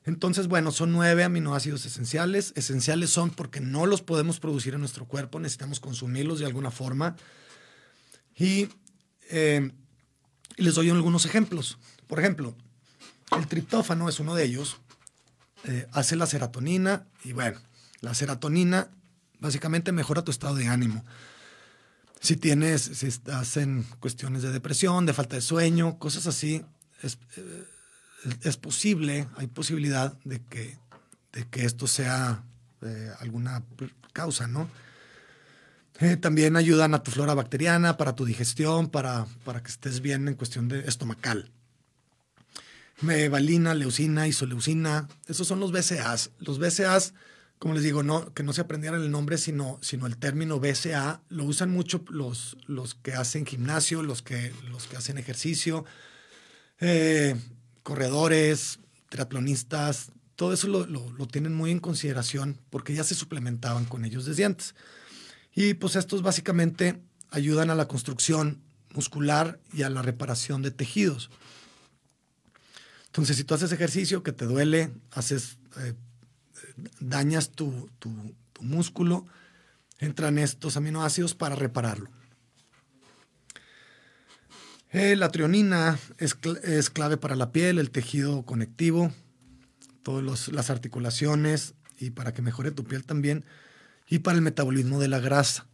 Entonces, 0.06 0.49
bueno, 0.49 0.71
son 0.71 0.92
nueve 0.92 1.25
aminoácidos 1.25 1.87
esenciales. 1.87 2.52
Esenciales 2.56 3.11
son 3.11 3.30
porque 3.30 3.61
no 3.61 3.87
los 3.87 4.02
podemos 4.02 4.38
producir 4.40 4.75
en 4.75 4.80
nuestro 4.80 5.06
cuerpo, 5.06 5.40
necesitamos 5.40 5.80
consumirlos 5.80 6.40
de 6.40 6.47
alguna 6.47 6.71
forma. 6.71 7.16
Y 8.37 8.68
eh, 9.30 9.71
les 10.56 10.75
doy 10.75 10.90
algunos 10.90 11.26
ejemplos. 11.26 11.78
Por 12.06 12.20
ejemplo, 12.20 12.54
el 13.37 13.46
triptófano 13.46 14.08
es 14.08 14.20
uno 14.20 14.34
de 14.34 14.44
ellos. 14.44 14.78
Eh, 15.64 15.87
hace 15.92 16.16
la 16.16 16.26
serotonina 16.26 17.06
y 17.25 17.32
bueno, 17.32 17.58
la 18.00 18.14
serotonina 18.14 18.90
básicamente 19.40 19.92
mejora 19.92 20.23
tu 20.23 20.30
estado 20.30 20.54
de 20.54 20.68
ánimo. 20.68 21.04
Si 22.20 22.37
tienes, 22.37 22.82
si 22.82 23.06
estás 23.06 23.56
en 23.56 23.82
cuestiones 24.00 24.42
de 24.42 24.52
depresión, 24.52 25.06
de 25.06 25.12
falta 25.12 25.37
de 25.37 25.42
sueño, 25.42 25.99
cosas 25.99 26.26
así, 26.26 26.64
es, 27.02 27.18
eh, 27.37 27.64
es 28.42 28.56
posible, 28.56 29.28
hay 29.37 29.46
posibilidad 29.46 30.18
de 30.25 30.40
que, 30.42 30.78
de 31.32 31.46
que 31.49 31.64
esto 31.64 31.87
sea 31.87 32.44
eh, 32.82 33.11
alguna 33.20 33.62
causa, 34.12 34.46
¿no? 34.46 34.68
Eh, 36.01 36.17
también 36.17 36.57
ayudan 36.57 36.93
a 36.95 37.03
tu 37.03 37.11
flora 37.13 37.35
bacteriana, 37.35 37.97
para 37.97 38.15
tu 38.17 38.25
digestión, 38.25 38.89
para, 38.91 39.27
para 39.45 39.63
que 39.63 39.71
estés 39.71 40.01
bien 40.01 40.27
en 40.29 40.35
cuestión 40.35 40.69
de 40.69 40.81
estomacal. 40.81 41.51
Valina, 43.29 43.75
leucina, 43.75 44.27
isoleucina, 44.27 45.09
esos 45.27 45.47
son 45.47 45.61
los 45.61 45.73
BCAAs. 45.73 46.31
Los 46.39 46.59
BCAAs, 46.59 47.13
como 47.59 47.75
les 47.75 47.83
digo, 47.83 48.03
no, 48.03 48.33
que 48.35 48.43
no 48.43 48.53
se 48.53 48.63
aprendieran 48.63 49.03
el 49.03 49.11
nombre, 49.11 49.37
sino, 49.39 49.79
sino 49.83 50.07
el 50.07 50.17
término 50.17 50.59
BCA, 50.59 51.21
lo 51.29 51.45
usan 51.45 51.71
mucho 51.71 52.05
los, 52.09 52.57
los 52.67 52.95
que 52.95 53.13
hacen 53.13 53.47
gimnasio, 53.47 54.03
los 54.03 54.23
que, 54.23 54.53
los 54.71 54.87
que 54.87 54.97
hacen 54.97 55.19
ejercicio, 55.19 55.85
eh, 56.81 57.37
corredores, 57.83 58.79
triatlonistas, 59.11 60.11
todo 60.37 60.53
eso 60.53 60.67
lo, 60.69 60.87
lo- 60.87 61.11
lo 61.13 61.27
tienen 61.27 61.55
muy 61.55 61.71
en 61.71 61.79
consideración 61.81 62.59
porque 62.71 62.95
ya 62.95 63.05
se 63.05 63.15
suplementaban 63.15 63.85
con 63.85 64.05
ellos 64.05 64.25
desde 64.25 64.45
antes. 64.45 64.75
Y 65.54 65.75
pues 65.75 65.96
estos 65.96 66.23
básicamente 66.23 67.00
ayudan 67.30 67.70
a 67.70 67.75
la 67.75 67.87
construcción 67.88 68.61
muscular 68.92 69.61
y 69.73 69.82
a 69.82 69.90
la 69.90 70.02
reparación 70.02 70.62
de 70.62 70.70
tejidos. 70.70 71.30
Entonces, 73.06 73.37
si 73.37 73.44
tú 73.44 73.54
haces 73.54 73.70
ejercicio 73.73 74.23
que 74.23 74.32
te 74.32 74.44
duele, 74.44 74.92
haces, 75.12 75.58
eh, 75.78 75.94
dañas 77.00 77.50
tu, 77.50 77.88
tu- 77.99 78.34
músculo, 78.61 79.26
entran 79.99 80.38
estos 80.38 80.76
aminoácidos 80.78 81.34
para 81.34 81.54
repararlo. 81.54 82.08
Eh, 84.90 85.16
la 85.16 85.28
trionina 85.30 85.99
es, 86.18 86.37
es 86.62 86.88
clave 86.88 87.16
para 87.16 87.37
la 87.37 87.52
piel, 87.52 87.78
el 87.78 87.90
tejido 87.90 88.44
conectivo, 88.44 89.12
todas 90.02 90.49
las 90.49 90.70
articulaciones 90.70 91.75
y 91.99 92.11
para 92.11 92.32
que 92.32 92.42
mejore 92.42 92.70
tu 92.70 92.84
piel 92.84 93.04
también 93.04 93.44
y 94.08 94.20
para 94.20 94.37
el 94.37 94.42
metabolismo 94.42 94.99
de 94.99 95.08
la 95.08 95.20
grasa. 95.20 95.66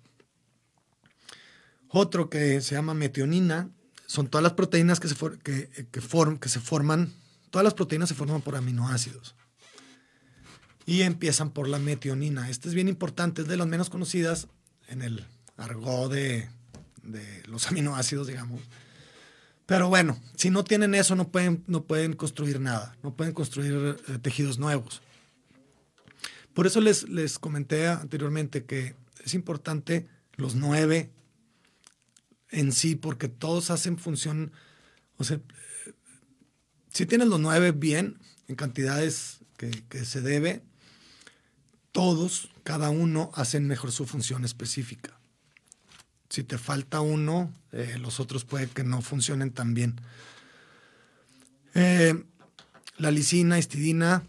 Otro 1.89 2.31
que 2.31 2.61
se 2.61 2.75
llama 2.75 2.95
metionina 2.95 3.71
son 4.07 4.29
todas 4.29 4.43
las 4.43 4.53
proteínas 4.53 5.01
que 5.01 5.09
se, 5.09 5.17
que, 5.43 5.69
que, 5.69 6.39
que 6.41 6.49
se 6.49 6.61
forman, 6.61 7.13
todas 7.51 7.65
las 7.65 7.75
proteínas 7.75 8.09
se 8.09 8.15
forman 8.15 8.43
por 8.43 8.57
aminoácidos. 8.57 9.35
Y 10.87 11.03
empiezan 11.03 11.51
por 11.51 11.69
la 11.69 11.79
metionina. 11.79 12.49
Esta 12.49 12.69
es 12.69 12.75
bien 12.75 12.89
importante, 12.89 13.43
es 13.43 13.49
de 13.49 13.57
las 13.57 13.67
menos 13.67 13.91
conocidas 13.91 14.49
en 14.89 15.03
el 15.03 15.25
argot 15.57 16.11
de, 16.13 16.49
de 17.03 17.43
los 17.47 17.67
aminoácidos, 17.69 18.27
digamos. 18.27 18.61
Pero 19.67 19.89
bueno, 19.89 20.19
si 20.35 20.51
no 20.51 20.65
tienen 20.65 20.97
eso, 20.97 21.15
no 21.15 21.29
pueden, 21.29 21.63
no 21.69 21.85
pueden 21.85 22.15
construir 22.15 22.59
nada, 22.59 22.97
no 23.05 23.15
pueden 23.15 23.33
construir 23.33 23.97
eh, 24.09 24.19
tejidos 24.21 24.59
nuevos. 24.59 25.01
Por 26.55 26.67
eso 26.67 26.81
les, 26.81 27.09
les 27.09 27.39
comenté 27.39 27.89
anteriormente 27.89 28.65
que 28.65 28.95
es 29.25 29.35
importante 29.35 30.09
los 30.35 30.55
nueve 30.55 31.11
en 32.51 32.73
sí, 32.73 32.97
porque 32.97 33.29
todos 33.29 33.71
hacen 33.71 33.99
función, 33.99 34.53
o 35.17 35.25
sea, 35.25 35.41
si 36.93 37.07
tienes 37.07 37.29
los 37.29 37.41
nueve 37.41 37.73
bien, 37.73 38.19
en 38.49 38.57
cantidades 38.57 39.39
que, 39.57 40.05
se 40.05 40.21
debe, 40.21 40.63
todos, 41.93 42.51
cada 42.65 42.91
uno, 42.91 43.31
hacen 43.35 43.67
mejor 43.67 43.93
su 43.93 44.07
función 44.07 44.45
específica. 44.45 45.21
Si 46.29 46.43
te 46.43 46.59
falta 46.59 47.01
uno, 47.01 47.53
eh, 47.73 47.97
los 48.01 48.19
otros 48.19 48.45
puede 48.45 48.67
que 48.67 48.83
no 48.83 49.03
funcionen 49.03 49.53
tan 49.53 49.75
bien. 49.75 50.01
Eh, 51.75 52.25
la 52.97 53.11
lisina, 53.11 53.59
histidina, 53.59 54.25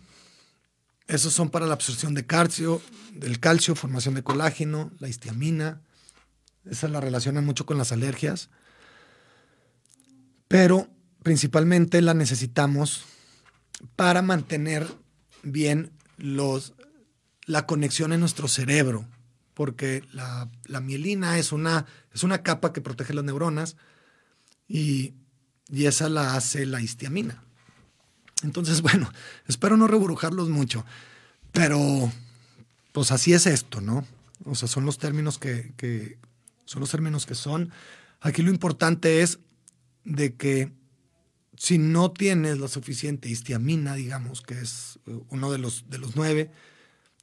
esos 1.12 1.34
son 1.34 1.50
para 1.50 1.66
la 1.68 1.74
absorción 1.74 2.14
de 2.14 2.26
calcio, 2.26 2.82
del 3.14 3.40
calcio, 3.42 3.76
formación 3.76 4.16
de 4.16 4.24
colágeno, 4.24 4.92
la 5.00 5.10
histiamina, 5.10 5.82
esa 6.70 6.88
la 6.88 7.02
relacionan 7.02 7.46
mucho 7.46 7.66
con 7.66 7.78
las 7.78 7.92
alergias, 7.92 8.50
pero 10.48 10.88
principalmente 11.22 12.02
la 12.02 12.14
necesitamos 12.14 13.04
para 13.98 14.22
mantener 14.22 14.88
bien 15.44 15.92
los, 16.18 16.76
la 17.46 17.66
conexión 17.66 18.14
en 18.14 18.22
nuestro 18.22 18.48
cerebro, 18.48 19.06
porque 19.54 20.04
la, 20.14 20.50
mielina 20.82 21.38
es 21.38 21.52
una, 21.52 21.88
es 22.14 22.24
una 22.24 22.42
capa 22.42 22.72
que 22.72 22.80
protege 22.80 23.14
las 23.14 23.26
neuronas 23.26 23.76
y, 24.66 25.16
y 25.68 25.88
esa 25.88 26.08
la 26.08 26.36
hace 26.36 26.66
la 26.66 26.80
histiamina. 26.80 27.44
Entonces, 28.44 28.82
bueno, 28.82 29.12
espero 29.48 29.78
no 29.78 29.88
reburujarlos 29.88 30.50
mucho, 30.50 30.86
pero 31.52 32.12
pues 32.92 33.12
así 33.12 33.34
es 33.34 33.46
esto, 33.48 33.82
¿no? 33.82 34.06
O 34.46 34.56
sea, 34.56 34.68
son 34.68 34.86
los 34.86 34.98
términos 34.98 35.38
que, 35.38 35.74
que, 35.78 36.18
son 36.66 36.80
los 36.80 36.92
términos 36.92 37.26
que 37.26 37.36
son. 37.36 37.72
Aquí 38.22 38.42
lo 38.42 38.50
importante 38.50 39.22
es 39.22 39.40
de 40.04 40.36
que 40.36 40.72
si 41.58 41.78
no 41.78 42.12
tienes 42.12 42.60
la 42.60 42.68
suficiente 42.68 43.30
histiamina, 43.30 43.94
digamos, 43.94 44.42
que 44.42 44.60
es 44.60 45.00
eh, 45.06 45.20
uno 45.30 45.52
de 45.52 45.60
los, 45.60 45.90
de 45.90 46.00
los 46.00 46.16
nueve, 46.16 46.52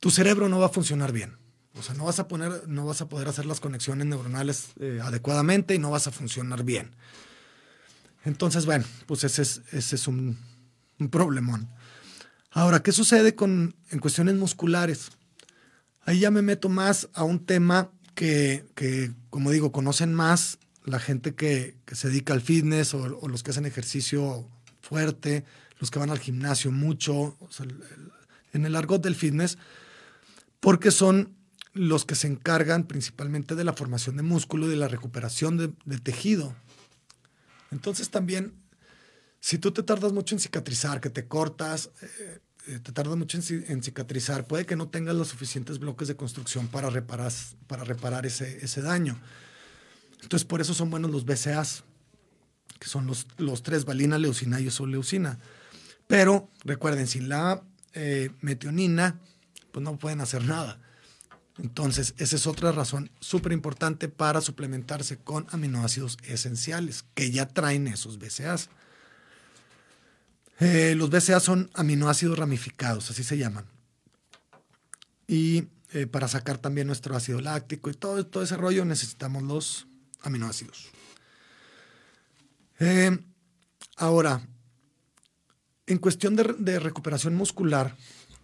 tu 0.00 0.10
cerebro 0.10 0.48
no 0.48 0.60
va 0.60 0.66
a 0.66 0.70
funcionar 0.70 1.12
bien. 1.12 1.36
O 1.74 1.82
sea, 1.82 1.94
no 1.94 2.04
vas 2.04 2.18
a, 2.18 2.28
poner, 2.28 2.68
no 2.68 2.86
vas 2.86 3.00
a 3.00 3.08
poder 3.08 3.28
hacer 3.28 3.46
las 3.46 3.60
conexiones 3.60 4.06
neuronales 4.06 4.70
eh, 4.80 5.00
adecuadamente 5.02 5.74
y 5.74 5.78
no 5.78 5.90
vas 5.90 6.06
a 6.06 6.12
funcionar 6.12 6.64
bien. 6.64 6.94
Entonces, 8.24 8.66
bueno, 8.66 8.84
pues 9.06 9.24
ese 9.24 9.42
es, 9.42 9.62
ese 9.72 9.96
es 9.96 10.08
un, 10.08 10.38
un 10.98 11.08
problemón. 11.08 11.68
Ahora, 12.50 12.82
¿qué 12.82 12.92
sucede 12.92 13.34
con, 13.34 13.76
en 13.90 13.98
cuestiones 13.98 14.34
musculares? 14.36 15.10
Ahí 16.02 16.20
ya 16.20 16.30
me 16.30 16.42
meto 16.42 16.68
más 16.68 17.08
a 17.12 17.24
un 17.24 17.44
tema 17.44 17.90
que, 18.14 18.66
que 18.74 19.12
como 19.30 19.50
digo, 19.50 19.72
conocen 19.72 20.14
más 20.14 20.58
la 20.84 20.98
gente 20.98 21.34
que, 21.34 21.76
que 21.84 21.94
se 21.94 22.08
dedica 22.08 22.32
al 22.32 22.40
fitness 22.40 22.94
o, 22.94 23.18
o, 23.20 23.28
los 23.28 23.42
que 23.42 23.50
hacen 23.50 23.66
ejercicio 23.66 24.48
fuerte, 24.80 25.44
los 25.78 25.90
que 25.90 25.98
van 25.98 26.10
al 26.10 26.18
gimnasio 26.18 26.72
mucho, 26.72 27.36
o 27.38 27.48
sea, 27.50 27.66
en 28.52 28.64
el 28.64 28.74
argot 28.74 29.02
del 29.02 29.14
fitness, 29.14 29.58
porque 30.60 30.90
son 30.90 31.36
los 31.74 32.04
que 32.04 32.14
se 32.14 32.26
encargan 32.26 32.84
principalmente 32.84 33.54
de 33.54 33.64
la 33.64 33.74
formación 33.74 34.16
de 34.16 34.22
músculo 34.22 34.66
y 34.66 34.70
de 34.70 34.76
la 34.76 34.88
recuperación 34.88 35.56
de, 35.56 35.70
de 35.84 35.98
tejido. 35.98 36.56
Entonces 37.70 38.10
también, 38.10 38.54
si 39.48 39.56
tú 39.56 39.72
te 39.72 39.82
tardas 39.82 40.12
mucho 40.12 40.34
en 40.34 40.40
cicatrizar, 40.40 41.00
que 41.00 41.08
te 41.08 41.26
cortas, 41.26 41.88
eh, 42.02 42.40
eh 42.66 42.80
te 42.80 42.92
tardas 42.92 43.16
mucho 43.16 43.38
en, 43.38 43.64
en, 43.68 43.82
cicatrizar, 43.82 44.46
puede 44.46 44.66
que 44.66 44.76
no 44.76 44.90
tengas 44.90 45.14
los 45.14 45.28
suficientes 45.28 45.78
bloques 45.78 46.06
de 46.06 46.16
construcción 46.16 46.68
para 46.68 46.90
reparar, 46.90 47.32
para 47.66 47.82
reparar 47.82 48.26
ese, 48.26 48.62
ese 48.62 48.82
daño. 48.82 49.18
Entonces, 50.20 50.44
por 50.44 50.60
eso 50.60 50.74
son 50.74 50.90
buenos 50.90 51.10
los 51.10 51.24
BCAs, 51.24 51.84
que 52.78 52.88
son 52.88 53.06
los, 53.06 53.26
los 53.38 53.62
tres, 53.62 53.86
valina, 53.86 54.18
leucina 54.18 54.60
y 54.60 54.66
isoleucina. 54.66 55.38
Pero 56.06 56.50
recuerden, 56.66 57.06
sin 57.06 57.30
la 57.30 57.62
eh, 57.94 58.28
metionina, 58.42 59.18
pues 59.72 59.82
no 59.82 59.98
pueden 59.98 60.20
hacer 60.20 60.44
nada. 60.44 60.78
Entonces, 61.56 62.12
esa 62.18 62.36
es 62.36 62.46
otra 62.46 62.70
razón 62.70 63.10
súper 63.18 63.52
importante 63.52 64.10
para 64.10 64.42
suplementarse 64.42 65.16
con 65.16 65.46
aminoácidos 65.52 66.18
esenciales, 66.24 67.06
que 67.14 67.30
ya 67.30 67.48
traen 67.48 67.86
esos 67.86 68.18
BCAAs. 68.18 68.68
Eh, 70.60 70.94
los 70.96 71.10
BCAAs 71.10 71.42
son 71.42 71.70
aminoácidos 71.74 72.38
ramificados, 72.38 73.10
así 73.10 73.22
se 73.22 73.38
llaman. 73.38 73.64
Y 75.26 75.68
eh, 75.92 76.06
para 76.06 76.26
sacar 76.26 76.58
también 76.58 76.86
nuestro 76.86 77.14
ácido 77.14 77.40
láctico 77.40 77.90
y 77.90 77.94
todo, 77.94 78.26
todo 78.26 78.42
ese 78.42 78.56
rollo 78.56 78.84
necesitamos 78.84 79.42
los 79.42 79.86
aminoácidos. 80.22 80.88
Eh, 82.80 83.18
ahora, 83.96 84.46
en 85.86 85.98
cuestión 85.98 86.36
de, 86.36 86.54
de 86.58 86.80
recuperación 86.80 87.34
muscular, 87.34 87.96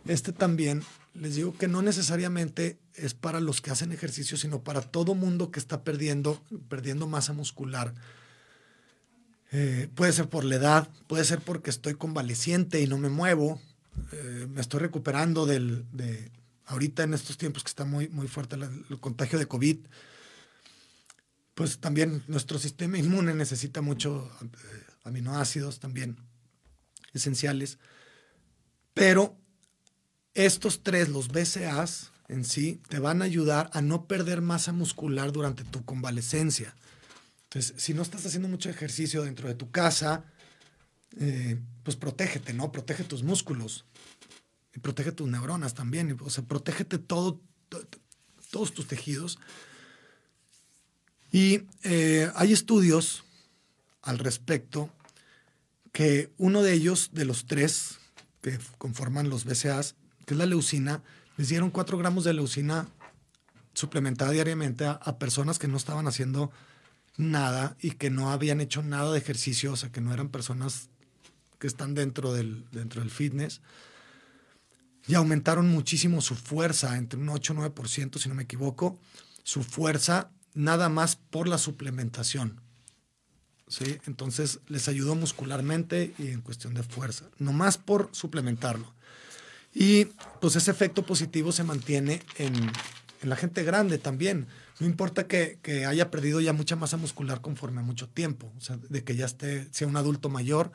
este 0.07 0.33
también 0.33 0.83
les 1.15 1.37
digo 1.37 1.57
que 1.57 1.69
no 1.69 1.83
necesariamente 1.83 2.79
es 2.95 3.15
para 3.15 3.41
los 3.41 3.61
que 3.61 3.71
hacen 3.71 3.93
ejercicio, 3.93 4.37
sino 4.37 4.63
para 4.63 4.83
todo 4.83 5.15
mundo 5.15 5.51
que 5.51 5.61
está 5.61 5.83
perdiendo, 5.85 6.43
perdiendo 6.69 7.07
masa 7.07 7.33
muscular. 7.33 7.95
Eh, 9.57 9.89
puede 9.95 10.13
ser 10.13 10.29
por 10.29 10.45
la 10.45 10.57
edad, 10.57 10.89
puede 11.07 11.25
ser 11.25 11.41
porque 11.41 11.71
estoy 11.71 11.95
convaleciente 11.95 12.81
y 12.81 12.89
no 12.89 12.99
me 12.99 13.09
muevo, 13.09 13.61
eh, 14.11 14.49
me 14.51 14.61
estoy 14.61 14.81
recuperando 14.81 15.47
del, 15.47 15.85
de 15.93 16.33
ahorita 16.67 17.05
en 17.05 17.15
estos 17.15 17.39
tiempos 17.39 17.63
que 17.63 17.69
está 17.69 17.85
muy, 17.85 18.09
muy 18.09 18.27
fuerte 18.27 18.57
el, 18.57 18.99
contagio 18.99 19.39
de 19.39 19.47
COVID. 19.47 19.79
Pues 21.55 21.79
también 21.79 22.25
nuestro 22.27 22.59
sistema 22.59 22.99
inmune 22.99 23.33
necesita 23.33 23.81
mucho 23.81 24.29
eh, 24.43 24.49
aminoácidos 25.05 25.79
también 25.79 26.17
esenciales, 27.13 27.79
pero 28.93 29.37
estos 30.35 30.83
tres, 30.83 31.11
los 31.11 31.29
BCAs 31.29 32.11
en 32.27 32.45
sí, 32.45 32.81
te 32.89 32.99
van 32.99 33.23
a 33.23 33.27
ayudar 33.27 33.71
a 33.73 33.83
no 33.83 34.09
perder 34.09 34.41
masa 34.41 34.73
muscular 34.73 35.31
durante 35.31 35.63
tu 35.63 35.85
convalecencia. 35.85 36.75
Entonces, 37.55 37.81
si 37.81 37.95
no 37.95 38.03
estás 38.03 38.27
haciendo 38.27 38.49
mucho 38.49 38.69
ejercicio 38.69 39.23
dentro 39.23 39.47
de 39.47 39.55
tu 39.55 39.71
casa, 39.71 40.25
eh, 41.21 41.61
pues 41.85 41.95
protégete, 41.95 42.53
¿no? 42.53 42.73
Protege 42.73 43.05
tus 43.05 43.23
músculos 43.23 43.85
y 44.75 44.81
protege 44.81 45.13
tus 45.13 45.29
neuronas 45.29 45.73
también. 45.73 46.19
O 46.21 46.31
sea, 46.31 46.43
protégete 46.43 46.99
todo, 46.99 47.41
to, 47.69 47.87
todos 48.51 48.75
tus 48.75 48.89
tejidos. 48.89 49.39
Y 51.31 51.63
eh, 51.85 52.29
hay 52.35 52.53
estudios 52.53 53.23
al 54.03 54.19
respecto 54.19 54.91
que 55.93 56.33
uno 56.39 56.61
de 56.61 56.73
ellos, 56.73 57.11
de 57.13 57.25
los 57.25 57.47
tres 57.47 58.01
que 58.43 58.59
conforman 58.79 59.31
los 59.31 59.45
BCAs, 59.45 59.95
que 60.27 60.35
es 60.35 60.39
la 60.39 60.47
leucina, 60.47 61.05
les 61.37 61.51
dieron 61.51 61.71
4 61.71 61.99
gramos 61.99 62.25
de 62.25 62.35
leucina 62.35 62.89
suplementada 63.75 64.33
diariamente 64.33 64.87
a, 64.87 65.19
personas 65.21 65.61
que 65.61 65.69
no 65.69 65.77
estaban 65.77 66.09
haciendo 66.09 66.51
nada 67.17 67.77
y 67.81 67.93
que 67.93 68.11
no 68.11 68.31
habían 68.31 68.61
hecho 68.61 68.83
nada 68.83 69.13
de 69.13 69.19
ejercicio, 69.19 69.73
o 69.73 69.77
sea, 69.77 69.91
que 69.91 70.01
no 70.01 70.13
eran 70.13 70.29
personas 70.29 70.89
que 71.59 71.67
están 71.67 71.95
dentro 71.95 72.33
del, 72.33 72.65
dentro 72.73 73.01
del 73.01 73.11
fitness. 73.11 73.61
Y 75.07 75.15
aumentaron 75.15 75.69
muchísimo 75.69 76.21
su 76.21 76.35
fuerza, 76.35 76.97
entre 76.97 77.19
un 77.19 77.29
8 77.29 77.55
9%, 77.55 78.19
si 78.19 78.29
no 78.29 78.35
me 78.35 78.45
equivoco, 78.45 78.99
su 79.43 79.63
fuerza 79.63 80.31
nada 80.55 80.89
más 80.89 81.17
por 81.17 81.47
la 81.47 81.59
suplementación. 81.59 82.61
¿sí? 83.69 83.99
Entonces 84.07 84.61
les 84.69 84.89
ayudó 84.89 85.15
muscularmente 85.15 86.15
y 86.19 86.29
en 86.29 86.41
cuestión 86.41 86.75
de 86.75 86.83
fuerza, 86.83 87.27
nomás 87.39 87.79
por 87.79 88.09
suplementarlo. 88.13 88.93
Y 89.75 90.07
pues 90.41 90.57
ese 90.57 90.71
efecto 90.71 91.05
positivo 91.05 91.53
se 91.53 91.65
mantiene 91.65 92.23
en, 92.37 92.55
en 93.23 93.29
la 93.29 93.37
gente 93.37 93.65
grande 93.65 93.99
también. 93.99 94.47
No 94.81 94.87
importa 94.87 95.27
que, 95.27 95.59
que, 95.63 95.87
haya 95.87 96.11
perdido 96.11 96.41
ya 96.41 96.53
mucha 96.53 96.75
masa 96.77 96.97
muscular 96.97 97.41
conforme 97.41 97.81
a 97.81 97.85
mucho 97.85 98.09
tiempo, 98.09 98.53
o 98.57 98.61
sea, 98.61 98.77
de 98.77 99.05
que 99.05 99.15
ya 99.15 99.27
esté, 99.27 99.69
sea 99.73 99.87
un 99.87 99.97
adulto 99.97 100.29
mayor, 100.29 100.73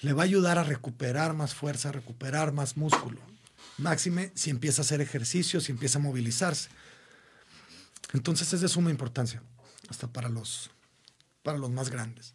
le 0.00 0.12
va 0.12 0.22
a 0.22 0.24
ayudar 0.26 0.58
a 0.58 0.64
recuperar 0.64 1.34
más 1.34 1.54
fuerza, 1.54 1.88
a 1.88 1.92
recuperar 1.92 2.52
más 2.52 2.76
músculo. 2.76 3.20
Máxime 3.78 4.30
si 4.34 4.50
empieza 4.50 4.82
a 4.82 4.84
hacer 4.84 5.00
ejercicio, 5.00 5.60
si 5.60 5.72
empieza 5.72 5.98
a 5.98 6.02
movilizarse. 6.02 6.70
Entonces 8.12 8.52
es 8.52 8.60
de 8.60 8.68
suma 8.68 8.90
importancia, 8.90 9.42
hasta 9.88 10.06
para 10.06 10.28
los, 10.28 10.70
para 11.42 11.58
los 11.58 11.70
más 11.70 11.90
grandes. 11.90 12.34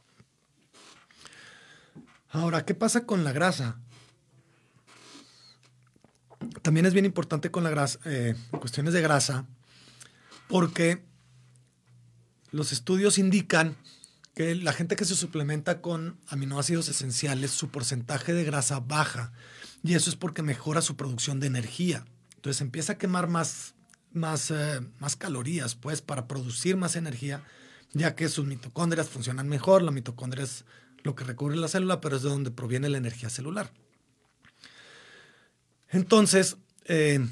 Ahora, 2.29 2.65
¿qué 2.65 2.73
pasa 2.73 3.05
con 3.05 3.23
la 3.23 3.31
grasa? 3.31 3.79
También 6.61 6.85
es 6.85 6.93
bien 6.93 7.05
importante 7.05 7.51
con 7.51 7.63
la 7.63 7.69
grasa, 7.69 7.99
eh, 8.05 8.35
cuestiones 8.51 8.93
de 8.93 9.01
grasa, 9.01 9.45
porque 10.51 11.01
los 12.51 12.73
estudios 12.73 13.17
indican 13.17 13.77
que 14.35 14.53
la 14.53 14.73
gente 14.73 14.97
que 14.97 15.05
se 15.05 15.15
suplementa 15.15 15.81
con 15.81 16.19
aminoácidos 16.27 16.89
esenciales, 16.89 17.51
su 17.51 17.69
porcentaje 17.69 18.33
de 18.33 18.43
grasa 18.43 18.81
baja. 18.81 19.31
Y 19.81 19.93
eso 19.93 20.09
es 20.09 20.17
porque 20.17 20.43
mejora 20.43 20.81
su 20.81 20.97
producción 20.97 21.39
de 21.39 21.47
energía. 21.47 22.05
Entonces 22.35 22.61
empieza 22.61 22.93
a 22.93 22.97
quemar 22.97 23.29
más, 23.29 23.75
más, 24.11 24.51
eh, 24.51 24.81
calorías, 25.17 25.75
pues, 25.75 26.01
para 26.01 26.27
producir 26.27 26.75
más 26.75 26.97
energía, 26.97 27.45
ya 27.93 28.15
que 28.15 28.27
sus 28.27 28.45
mitocondrias 28.45 29.07
funcionan 29.07 29.47
mejor. 29.47 29.81
La 29.83 29.91
mitocondria 29.91 30.43
es 30.43 30.65
lo 31.03 31.15
que 31.15 31.23
recubre 31.23 31.55
la 31.55 31.69
célula, 31.69 32.01
pero 32.01 32.17
es 32.17 32.23
de 32.23 32.29
donde 32.29 32.51
proviene 32.51 32.89
la 32.89 32.97
energía 32.97 33.29
celular. 33.29 33.71
Entonces, 35.87 36.57
eh, 36.85 37.25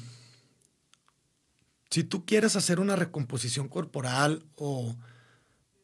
si 1.90 2.04
tú 2.04 2.24
quieres 2.24 2.56
hacer 2.56 2.80
una 2.80 2.96
recomposición 2.96 3.68
corporal 3.68 4.44
o 4.54 4.96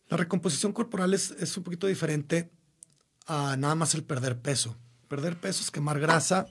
la 0.09 0.16
recomposición 0.16 0.73
corporal 0.73 1.14
es, 1.14 1.33
es, 1.33 1.57
un 1.57 1.64
poquito 1.64 1.88
diferente 1.88 2.51
a 3.27 3.57
nada 3.57 3.75
más 3.75 3.95
el 3.95 4.05
perder 4.05 4.40
peso. 4.40 4.77
Perder 5.09 5.37
peso 5.37 5.62
es 5.62 5.71
quemar 5.71 5.99
grasa 5.99 6.47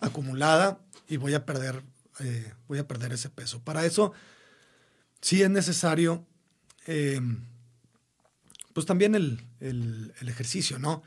acumulada 0.00 0.80
y 1.08 1.16
voy 1.16 1.34
a 1.34 1.46
perder, 1.46 1.82
eh, 2.20 2.52
voy 2.68 2.78
a 2.78 2.86
perder 2.86 3.12
ese 3.12 3.30
peso. 3.30 3.62
Para 3.62 3.86
eso 3.86 4.12
sí 5.22 5.42
es 5.42 5.48
necesario, 5.48 6.26
eh, 6.86 7.20
pues 8.74 8.84
también 8.84 9.14
el, 9.14 9.46
el, 9.60 10.12
el, 10.20 10.28
ejercicio, 10.28 10.78
¿no? 10.78 11.02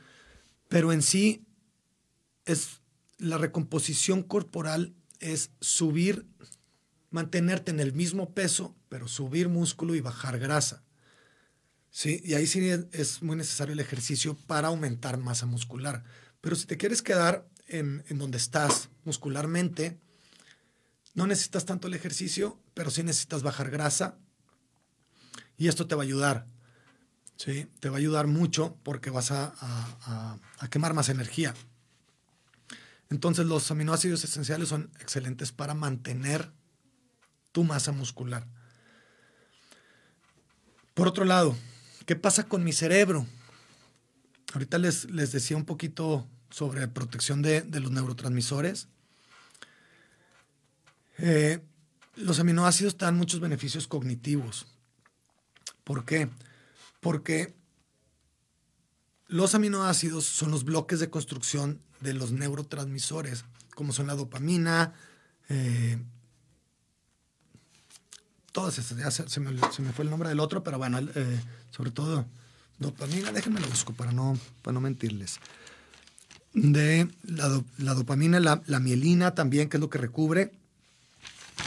Pero 0.68 0.92
en 0.92 1.04
sí 1.04 1.46
es 2.46 2.82
la 3.20 3.38
recomposición 3.38 4.24
corporal 4.24 4.96
es 5.20 5.52
subir, 5.60 6.26
mantenerte 7.10 7.72
en 7.72 7.80
el 7.80 7.93
mismo 7.93 8.34
peso, 8.34 8.76
pero 8.89 9.08
subir 9.08 9.50
músculo 9.50 9.96
y 9.96 10.02
bajar 10.02 10.39
grasa. 10.39 10.84
Sí, 11.89 12.22
y 12.24 12.34
ahí 12.34 12.46
sí 12.46 12.70
es 12.91 13.22
muy 13.24 13.36
necesario 13.36 13.74
el 13.74 13.80
ejercicio 13.80 14.36
para 14.46 14.67
aumentar 14.67 15.17
masa 15.17 15.46
muscular. 15.46 16.04
Pero 16.41 16.56
si 16.56 16.65
te 16.65 16.78
quieres 16.78 17.02
quedar 17.02 17.48
en, 17.67 18.04
en, 18.08 18.20
donde 18.20 18.38
estás 18.38 18.89
muscularmente, 19.04 20.00
no 21.15 21.26
necesitas 21.26 21.65
tanto 21.65 21.88
el 21.88 21.93
ejercicio, 21.93 22.62
pero 22.74 22.91
sí 22.91 23.04
necesitas 23.04 23.41
bajar 23.41 23.72
grasa. 23.72 24.20
Y 25.58 25.67
esto 25.70 25.88
te 25.88 25.96
va 25.96 26.04
a 26.04 26.06
ayudar. 26.06 26.48
¿sí? 27.38 27.67
Te 27.80 27.89
va 27.89 27.96
a 27.96 28.00
ayudar 28.00 28.28
mucho 28.28 28.78
porque 28.84 29.10
vas 29.10 29.32
a, 29.32 29.56
a, 29.60 30.38
a 30.60 30.70
quemar 30.70 30.93
más 30.93 31.10
energía. 31.10 31.56
Entonces 33.10 33.46
los 33.46 33.72
aminoácidos 33.72 34.24
esenciales 34.24 34.70
son 34.70 34.91
excelentes 35.00 35.52
para 35.52 35.74
mantener 35.74 36.52
tu 37.58 37.63
masa 37.63 37.91
muscular. 37.91 38.46
Por 40.93 41.08
otro 41.08 41.26
lado, 41.26 41.58
¿Qué 42.08 42.15
pasa 42.15 42.48
con 42.48 42.63
mi 42.63 42.72
cerebro? 42.72 43.28
Ahorita 44.54 44.78
les, 44.78 45.12
les 45.12 45.34
decía 45.34 45.58
un 45.58 45.65
poquito 45.65 46.26
sobre 46.50 46.88
protección 46.88 47.41
de, 47.41 47.65
los 47.82 47.91
neurotransmisores. 47.91 48.88
Eh, 51.17 51.60
los 52.15 52.39
aminoácidos 52.39 52.98
dan 52.98 53.17
muchos 53.17 53.41
beneficios 53.41 53.88
cognitivos. 53.88 54.67
¿Por 55.84 56.06
qué? 56.06 56.30
Porque 57.02 57.54
los 59.28 59.54
aminoácidos 59.54 60.24
son 60.24 60.50
los 60.50 60.63
bloques 60.63 61.02
de 61.02 61.10
construcción 61.10 61.82
de 62.00 62.13
los 62.13 62.32
neurotransmisores, 62.32 63.43
como 63.76 63.91
son 63.91 64.08
la 64.08 64.15
dopamina, 64.15 64.93
eh, 65.50 66.02
todas 68.52 68.78
esas, 68.80 68.98
ya 68.98 69.12
se, 69.12 69.40
me, 69.40 69.52
se, 69.72 69.82
me, 69.82 69.92
fue 69.94 70.04
el 70.06 70.12
nombre 70.12 70.30
del 70.30 70.40
otro, 70.40 70.64
pero 70.64 70.78
bueno, 70.78 71.00
eh, 71.00 71.42
sobre 71.72 71.92
todo 71.92 72.26
dopamina, 72.80 73.32
déjenme 73.32 73.60
lo 73.60 73.68
busco 73.68 73.94
para 73.94 74.12
no, 74.12 74.38
para 74.62 74.74
no 74.74 74.82
mentirles. 74.82 75.40
De 76.54 77.08
la, 77.24 77.48
do, 77.48 77.66
la 77.78 77.94
dopamina, 77.94 78.40
la, 78.40 78.62
la, 78.66 78.80
mielina 78.80 79.36
también, 79.36 79.70
que 79.70 79.78
es 79.78 79.82
lo 79.82 79.90
que 79.90 79.98
recubre, 80.00 80.52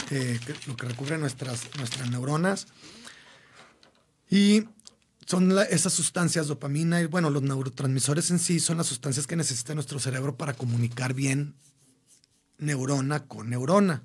eh, 0.09 0.39
lo 0.67 0.75
que 0.75 0.87
recubre 0.87 1.17
nuestras, 1.17 1.67
nuestras 1.77 2.09
neuronas. 2.09 2.67
Y 4.29 4.65
son 5.25 5.57
esas 5.69 5.93
sustancias, 5.93 6.47
dopamina 6.47 7.01
y 7.01 7.05
bueno, 7.05 7.29
los 7.29 7.41
neurotransmisores 7.41 8.31
en 8.31 8.39
sí 8.39 8.59
son 8.59 8.77
las 8.77 8.87
sustancias 8.87 9.27
que 9.27 9.35
necesita 9.35 9.75
nuestro 9.75 9.99
cerebro 9.99 10.35
para 10.35 10.53
comunicar 10.53 11.13
bien 11.13 11.55
neurona 12.57 13.25
con 13.25 13.49
neurona. 13.49 14.03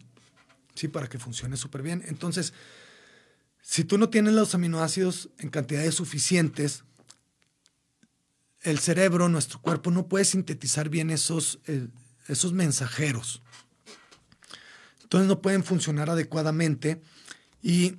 ¿Sí? 0.76 0.88
Para 0.88 1.08
que 1.08 1.18
funcione 1.18 1.56
súper 1.56 1.82
bien. 1.82 2.04
Entonces, 2.06 2.52
si 3.60 3.82
tú 3.82 3.98
no 3.98 4.08
tienes 4.10 4.34
los 4.34 4.54
aminoácidos 4.54 5.30
en 5.38 5.50
cantidades 5.50 5.94
suficientes, 5.96 6.84
el 8.62 8.78
cerebro, 8.78 9.28
nuestro 9.28 9.60
cuerpo, 9.60 9.90
no 9.90 10.06
puede 10.08 10.24
sintetizar 10.24 10.88
bien 10.88 11.10
esos, 11.10 11.60
eh, 11.66 11.88
esos 12.28 12.52
mensajeros. 12.52 13.42
Entonces 15.02 15.28
no 15.28 15.40
pueden 15.40 15.62
funcionar 15.62 16.10
adecuadamente 16.10 17.00
y 17.62 17.96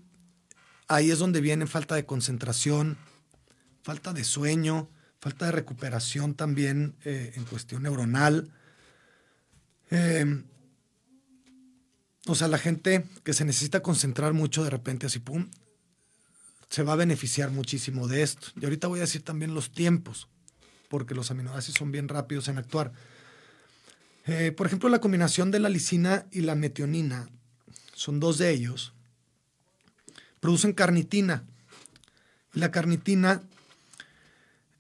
ahí 0.88 1.12
es 1.12 1.20
donde 1.20 1.42
viene 1.42 1.68
falta 1.68 1.96
de 1.96 2.06
concentración, 2.06 2.98
falta 3.82 4.12
de 4.12 4.26
sueño, 4.26 4.90
falta 5.20 5.46
de 5.46 5.54
recuperación 5.54 6.34
también 6.34 6.96
eh, 7.06 7.32
en 7.36 7.46
cuestión 7.46 7.84
neuronal. 7.84 8.52
Eh, 9.90 10.44
o 12.28 12.36
sea, 12.36 12.48
la 12.48 12.58
gente 12.58 13.06
que 13.24 13.34
se 13.34 13.46
necesita 13.46 13.82
concentrar 13.82 14.34
mucho 14.34 14.63
de 14.63 14.70
repente 14.70 15.06
así, 15.06 15.20
pum, 15.20 15.50
se 16.70 16.84
va 16.84 16.94
a 16.94 16.98
beneficiar 16.98 17.52
muchísimo 17.52 18.08
de 18.08 18.24
esto. 18.24 18.48
Y 18.60 18.66
ahorita 18.66 18.88
voy 18.88 19.00
a 19.00 19.04
decir 19.04 19.24
también 19.24 19.54
los 19.54 19.72
tiempos, 19.72 20.28
porque 20.90 21.16
los 21.16 21.32
aminoácidos 21.32 21.78
son 21.80 21.92
bien 21.92 22.08
rápidos 22.08 22.48
en 22.50 22.58
actuar. 22.58 22.92
Eh, 24.26 24.52
por 24.52 24.68
ejemplo, 24.68 24.90
la 24.90 25.00
combinación 25.00 25.52
de 25.52 25.60
la 25.60 25.70
lisina 25.70 26.26
y 26.32 26.42
la 26.42 26.56
metionina, 26.56 27.30
son 27.96 28.20
dos 28.20 28.38
de 28.38 28.52
ellos, 28.52 28.94
producen 30.40 30.74
carnitina. 30.74 31.46
La 32.54 32.72
carnitina 32.72 33.42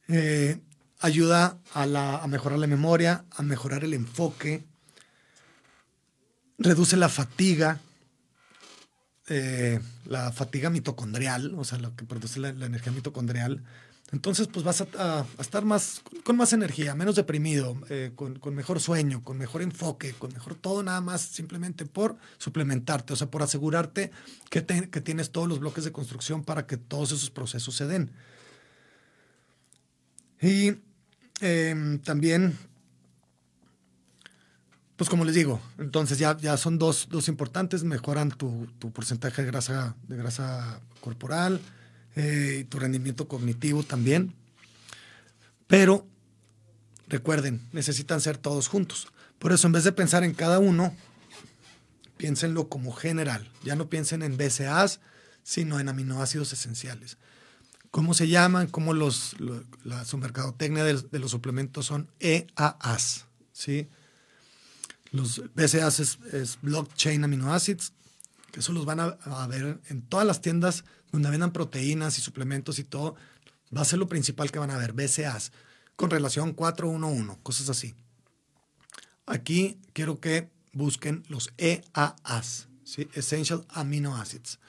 eh, 0.09 0.59
ayuda 0.99 1.57
a, 1.73 1.85
la, 1.85 2.17
a 2.17 2.27
mejorar 2.27 2.59
la 2.59 2.67
memoria, 2.67 3.25
a 3.31 3.41
mejorar 3.41 3.83
el 3.85 3.93
enfoque, 3.93 4.65
reduce 6.57 6.97
la 6.97 7.09
fatiga, 7.09 7.79
eh, 9.27 9.79
la 10.05 10.31
fatiga 10.31 10.69
mitocondrial, 10.69 11.53
o 11.57 11.63
sea, 11.63 11.77
lo 11.77 11.95
que 11.95 12.05
produce 12.05 12.39
la, 12.39 12.49
energía 12.49 12.91
mitocondrial. 12.91 13.63
Entonces, 14.13 14.47
pues 14.47 14.63
vas 14.63 14.81
a, 14.81 15.25
estar 15.37 15.65
más, 15.65 16.01
con 16.23 16.37
más 16.37 16.53
energía, 16.53 16.95
menos 16.95 17.15
deprimido, 17.15 17.77
eh, 17.89 18.11
con, 18.15 18.39
mejor 18.55 18.79
sueño, 18.79 19.21
con 19.21 19.37
mejor 19.37 19.61
enfoque, 19.61 20.13
con 20.13 20.31
mejor 20.31 20.55
todo, 20.55 20.81
nada 20.81 21.01
más 21.01 21.21
simplemente 21.21 21.85
por 21.85 22.15
suplementarte, 22.37 23.11
o 23.11 23.15
sea, 23.17 23.29
por 23.29 23.43
asegurarte 23.43 24.11
que, 24.49 24.61
tienes 24.61 25.31
todos 25.31 25.49
los 25.49 25.59
bloques 25.59 25.83
de 25.83 25.91
construcción 25.91 26.45
para 26.45 26.65
que 26.65 26.77
todos 26.77 27.11
esos 27.11 27.29
procesos 27.29 27.75
se 27.75 27.85
den. 27.85 28.11
Y 30.41 30.75
eh, 31.41 31.99
también 32.05 32.57
pues 34.97 35.11
como 35.11 35.25
les 35.25 35.35
digo, 35.35 35.61
entonces 35.77 36.17
ya, 36.17 36.35
ya 36.37 36.57
son 36.57 36.79
dos, 36.79 37.07
dos 37.09 37.27
importantes, 37.27 37.83
mejoran 37.83 38.31
tu, 38.31 38.67
tu, 38.79 38.91
porcentaje 38.91 39.43
de 39.43 39.47
grasa, 39.47 39.95
de 40.07 40.17
grasa 40.17 40.81
corporal 41.01 41.61
eh, 42.15 42.61
y 42.61 42.63
tu 42.63 42.79
rendimiento 42.79 43.27
cognitivo 43.27 43.83
también. 43.83 44.33
Pero 45.67 46.07
recuerden, 47.07 47.61
necesitan 47.71 48.21
ser 48.21 48.37
todos 48.37 48.67
juntos. 48.67 49.07
Por 49.37 49.51
eso 49.51 49.67
en 49.67 49.73
vez 49.73 49.83
de 49.83 49.91
pensar 49.91 50.23
en 50.23 50.33
cada 50.33 50.57
uno, 50.57 50.95
piénsenlo 52.17 52.67
como 52.67 52.91
general. 52.91 53.47
Ya 53.63 53.75
no 53.75 53.89
piensen 53.89 54.23
en 54.23 54.35
BCAAs, 54.35 54.99
sino 55.43 55.79
en 55.79 55.89
aminoácidos 55.89 56.51
esenciales. 56.53 57.17
¿Cómo 57.91 58.15
se 58.15 58.27
llaman? 58.27 58.65
¿Cómo 58.67 58.93
los, 58.93 59.39
lo, 59.39 59.63
la, 59.83 60.05
su 60.05 60.17
mercadotecnia 60.17 60.83
de, 60.83 60.95
de, 60.95 61.19
los 61.19 61.29
suplementos 61.29 61.85
son 61.85 62.09
EAAs? 62.19 63.25
¿sí? 63.53 63.87
Los 65.11 65.41
BCAAs 65.55 65.99
es, 65.99 66.59
Blockchain 66.61 67.23
Amino 67.23 67.53
Acids, 67.53 67.93
que 68.51 68.59
eso 68.59 68.73
los 68.73 68.85
van 68.85 68.99
a, 68.99 69.47
ver 69.47 69.79
en 69.89 70.01
todas 70.01 70.25
las 70.25 70.41
tiendas 70.41 70.83
donde 71.11 71.29
vendan 71.29 71.53
proteínas 71.53 72.17
y 72.17 72.21
suplementos 72.21 72.79
y 72.79 72.83
todo. 72.83 73.15
Va 73.75 73.81
a 73.81 73.85
ser 73.85 73.99
lo 73.99 74.07
principal 74.07 74.51
que 74.51 74.59
van 74.59 74.71
a 74.71 74.77
ver, 74.77 74.93
BCAAs, 74.93 75.51
con 75.95 76.09
relación 76.09 76.53
411, 76.53 77.39
cosas 77.43 77.69
así. 77.69 77.95
Aquí 79.25 79.77
quiero 79.93 80.19
que 80.19 80.49
busquen 80.73 81.23
los 81.27 81.51
EAAs, 81.57 82.67
¿sí? 82.83 83.09
Essential 83.13 83.65
Amino 83.69 84.15
Acids. 84.15 84.59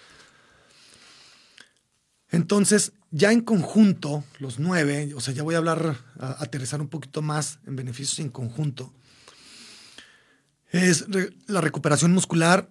Entonces, 2.30 2.92
ya 3.10 3.32
en 3.32 3.40
conjunto, 3.40 4.24
los 4.38 4.58
nueve, 4.58 5.14
o 5.14 5.20
sea, 5.20 5.32
ya 5.32 5.42
voy 5.42 5.54
a 5.54 5.58
hablar, 5.58 5.96
aterrizar 6.18 6.80
un 6.80 6.88
poquito 6.88 7.22
más 7.22 7.58
en 7.66 7.76
beneficios 7.76 8.18
en 8.18 8.28
conjunto, 8.28 8.92
es 10.70 11.06
la 11.46 11.60
recuperación 11.60 12.12
muscular 12.12 12.68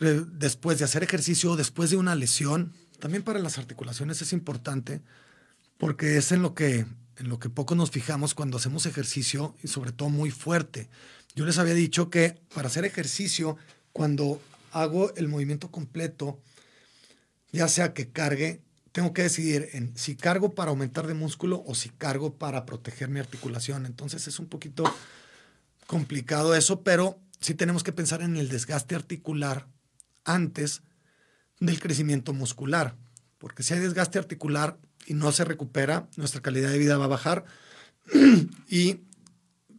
después 0.00 0.78
de 0.78 0.84
hacer 0.84 1.02
ejercicio, 1.02 1.56
después 1.56 1.90
de 1.90 1.96
una 1.96 2.14
lesión. 2.14 2.72
También 2.98 3.22
para 3.22 3.38
las 3.40 3.58
articulaciones 3.58 4.22
es 4.22 4.32
importante 4.32 5.00
porque 5.78 6.16
es 6.16 6.32
en 6.32 6.42
lo 6.42 6.54
que, 6.54 6.86
en 7.16 7.28
lo 7.28 7.38
que 7.38 7.50
poco 7.50 7.74
nos 7.74 7.90
fijamos 7.90 8.34
cuando 8.34 8.56
hacemos 8.56 8.86
ejercicio 8.86 9.54
y 9.62 9.68
sobre 9.68 9.92
todo 9.92 10.08
muy 10.08 10.30
fuerte. 10.30 10.88
Yo 11.34 11.44
les 11.44 11.58
había 11.58 11.74
dicho 11.74 12.10
que 12.10 12.40
para 12.54 12.68
hacer 12.68 12.84
ejercicio, 12.84 13.56
cuando 13.92 14.40
hago 14.70 15.12
el 15.16 15.28
movimiento 15.28 15.70
completo, 15.70 16.38
ya 17.52 17.66
sea 17.68 17.92
que 17.92 18.10
cargue, 18.10 18.60
tengo 18.92 19.12
que 19.12 19.22
decidir 19.22 19.68
si 19.96 20.14
cargo 20.14 20.54
para 20.54 20.70
aumentar 20.70 21.08
de 21.08 21.14
músculo 21.14 21.64
o 21.66 21.74
si 21.74 21.88
cargo 21.88 22.34
para 22.34 22.64
proteger 22.64 23.08
mi 23.08 23.18
articulación. 23.18 23.86
Entonces 23.86 24.28
es 24.28 24.38
un 24.38 24.46
poquito 24.46 24.84
complicado 25.86 26.54
eso, 26.54 26.82
pero 26.82 27.18
sí 27.40 27.54
tenemos 27.54 27.82
que 27.82 27.92
pensar 27.92 28.22
en 28.22 28.36
el 28.36 28.48
desgaste 28.48 28.94
articular 28.94 29.66
antes 30.24 30.82
del 31.60 31.80
crecimiento 31.80 32.32
muscular. 32.32 32.96
Porque 33.38 33.62
si 33.62 33.74
hay 33.74 33.80
desgaste 33.80 34.18
articular 34.18 34.78
y 35.06 35.14
no 35.14 35.30
se 35.32 35.44
recupera, 35.44 36.08
nuestra 36.16 36.40
calidad 36.40 36.70
de 36.70 36.78
vida 36.78 36.98
va 36.98 37.04
a 37.04 37.08
bajar 37.08 37.44
y 38.68 39.00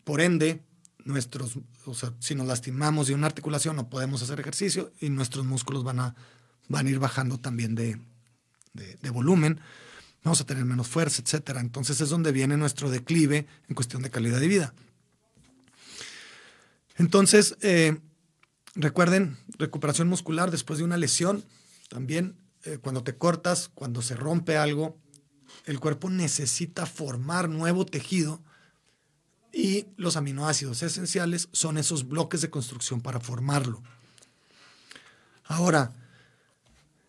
por 0.04 0.22
ende, 0.22 0.62
nuestros, 1.04 1.58
o 1.86 1.94
sea, 1.94 2.13
si 2.20 2.36
nos 2.36 2.48
lastimamos 2.48 3.08
de 3.08 3.13
una 3.13 3.28
articulación 3.28 3.76
no 3.76 3.89
podemos 3.89 4.22
hacer 4.22 4.39
ejercicio 4.39 4.91
y 5.00 5.10
nuestros 5.10 5.46
músculos 5.46 5.84
van 5.84 6.00
a 6.00 6.15
van 6.68 6.88
a 6.88 6.89
ir 6.89 7.00
bajando 7.00 7.39
también 7.39 7.76
de, 7.76 8.00
volumen, 9.12 9.60
vamos 10.24 10.41
a 10.41 10.46
tener 10.46 10.65
menos 10.65 10.88
fuerza, 10.88 11.22
etc. 11.22 11.58
Entonces 11.60 12.02
es 12.02 12.10
donde 12.10 12.32
viene 12.32 12.58
nuestro 12.58 12.89
declive 12.89 13.48
en 13.68 13.76
cuestión 13.76 14.02
de 14.02 14.10
calidad 14.10 14.39
de 14.39 14.48
vida. 14.48 14.74
Entonces, 16.95 17.58
eh, 17.62 17.99
recuerden, 18.73 19.38
recuperación 19.58 20.08
muscular 20.08 20.51
después 20.51 20.79
de 20.79 20.86
una 20.86 20.97
lesión, 20.97 21.43
también 21.89 22.38
eh, 22.63 22.77
cuando 22.81 23.03
te 23.03 23.17
cortas, 23.17 23.69
cuando 23.73 24.01
se 24.01 24.15
rompe 24.15 24.58
algo, 24.58 24.97
el 25.65 25.79
cuerpo 25.79 26.10
necesita 26.10 26.86
formar 26.86 27.49
nuevo 27.49 27.86
tejido 27.86 28.41
y 29.51 29.88
los 29.95 30.17
aminoácidos 30.17 30.84
esenciales 30.84 31.47
son 31.53 31.77
esos 31.77 32.08
bloques 32.08 32.41
de 32.41 32.49
construcción 32.49 33.01
para 33.01 33.19
formarlo. 33.19 33.81
Ahora, 35.45 35.93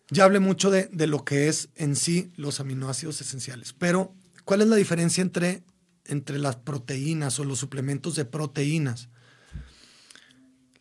ya 0.09 0.23
hablé 0.23 0.39
mucho 0.39 0.71
de, 0.71 0.89
lo 1.07 1.25
que 1.25 1.49
es 1.49 1.69
en 1.75 1.95
sí 1.95 2.31
los 2.37 2.59
aminoácidos 2.59 3.19
esenciales, 3.19 3.73
pero 3.73 4.13
¿cuál 4.45 4.61
es 4.61 4.67
la 4.67 4.77
diferencia 4.77 5.21
entre, 5.21 5.63
entre 6.05 6.39
las 6.39 6.55
proteínas 6.55 7.39
o 7.39 7.43
los 7.43 7.59
suplementos 7.59 8.15
de 8.15 8.23
proteínas? 8.23 9.09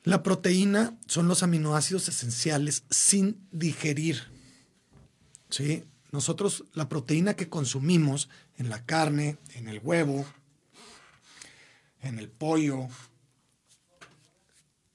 La 0.06 0.22
proteína 0.22 0.96
son 1.06 1.28
los 1.28 1.42
aminoácidos 1.42 2.08
esenciales 2.08 2.84
sin 2.90 3.46
digerir. 3.50 4.22
¿Sí? 5.50 5.84
Nosotros, 6.12 6.64
la 6.72 6.88
proteína 6.88 7.34
que 7.34 7.50
consumimos 7.50 8.30
en 8.56 8.70
la 8.70 8.86
carne, 8.86 9.36
en 9.54 9.68
el 9.68 9.80
huevo, 9.82 10.24
en 12.00 12.18
el 12.18 12.30
pollo, 12.30 12.88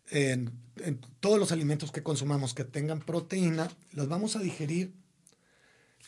en 0.10 0.62
en 0.84 1.00
todos 1.20 1.40
los 1.40 1.52
alimentos 1.52 1.92
que 1.92 2.04
consumamos 2.04 2.54
que 2.54 2.64
tengan 2.64 3.00
proteína, 3.00 3.72
las 3.92 4.08
vamos 4.08 4.36
a 4.36 4.40
digerir, 4.40 4.94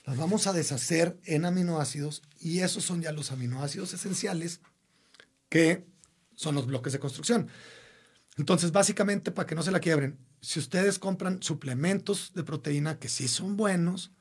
las 0.06 0.18
vamos 0.18 0.48
a 0.48 0.54
deshacer 0.54 1.20
en 1.26 1.46
aminoácidos 1.46 2.24
y 2.40 2.60
esos 2.60 2.84
son 2.84 3.02
ya 3.02 3.12
los 3.12 3.32
aminoácidos 3.32 3.94
esenciales 3.94 4.62
que 5.50 5.86
son 6.36 6.56
los 6.56 6.66
bloques 6.66 6.94
de 6.94 7.00
construcción. 7.00 7.50
Entonces, 8.38 8.72
básicamente, 8.72 9.32
para 9.32 9.46
que 9.46 9.56
no 9.56 9.64
se 9.64 9.72
la 9.72 9.80
quiebren, 9.80 10.18
si 10.42 10.60
ustedes 10.60 11.00
compran 11.00 11.42
suplementos 11.44 12.32
de 12.34 12.44
proteína 12.44 13.00
que 13.00 13.10
sí 13.10 13.28
son 13.28 13.58
buenos, 13.58 14.12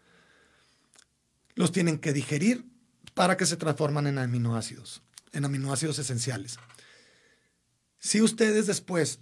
los 1.54 1.72
tienen 1.72 1.98
que 1.98 2.12
digerir 2.12 2.66
para 3.14 3.36
que 3.36 3.46
se 3.46 3.56
transforman 3.56 4.06
en 4.06 4.18
aminoácidos, 4.18 5.02
en 5.32 5.44
aminoácidos 5.44 5.98
esenciales. 5.98 6.58
Si 7.98 8.20
ustedes 8.20 8.66
después 8.66 9.20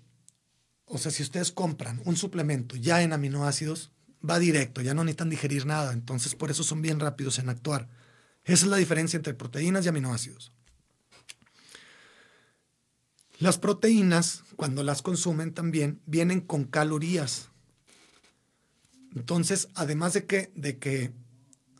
o 0.92 0.98
sea, 0.98 1.12
si 1.12 1.22
ustedes 1.22 1.52
compran 1.52 2.02
un 2.04 2.16
suplemento 2.16 2.74
ya 2.74 3.00
en 3.02 3.12
aminoácidos, 3.12 3.92
va 4.28 4.40
directo, 4.40 4.82
ya 4.82 4.92
no 4.92 5.04
necesitan 5.04 5.30
digerir 5.30 5.64
nada. 5.64 5.92
Entonces, 5.92 6.34
por 6.34 6.50
eso 6.50 6.64
son 6.64 6.82
bien 6.82 6.98
rápidos 6.98 7.38
en 7.38 7.48
actuar. 7.48 7.88
Esa 8.42 8.64
es 8.64 8.70
la 8.70 8.76
diferencia 8.76 9.16
entre 9.16 9.34
proteínas 9.34 9.86
y 9.86 9.88
aminoácidos. 9.88 10.52
Las 13.40 13.56
proteínas, 13.56 14.44
cuando 14.54 14.82
las 14.82 15.00
consumen 15.00 15.54
también, 15.54 16.02
vienen 16.04 16.42
con 16.42 16.64
calorías. 16.64 17.48
Entonces, 19.16 19.68
además 19.74 20.12
de 20.12 20.26
que, 20.26 20.52
de 20.54 20.78
que, 20.78 21.12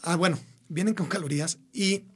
ah, 0.01 0.17
bueno, 0.17 0.39
vienen 0.71 0.95
con 0.95 1.07
calorías 1.07 1.59
y 1.71 2.07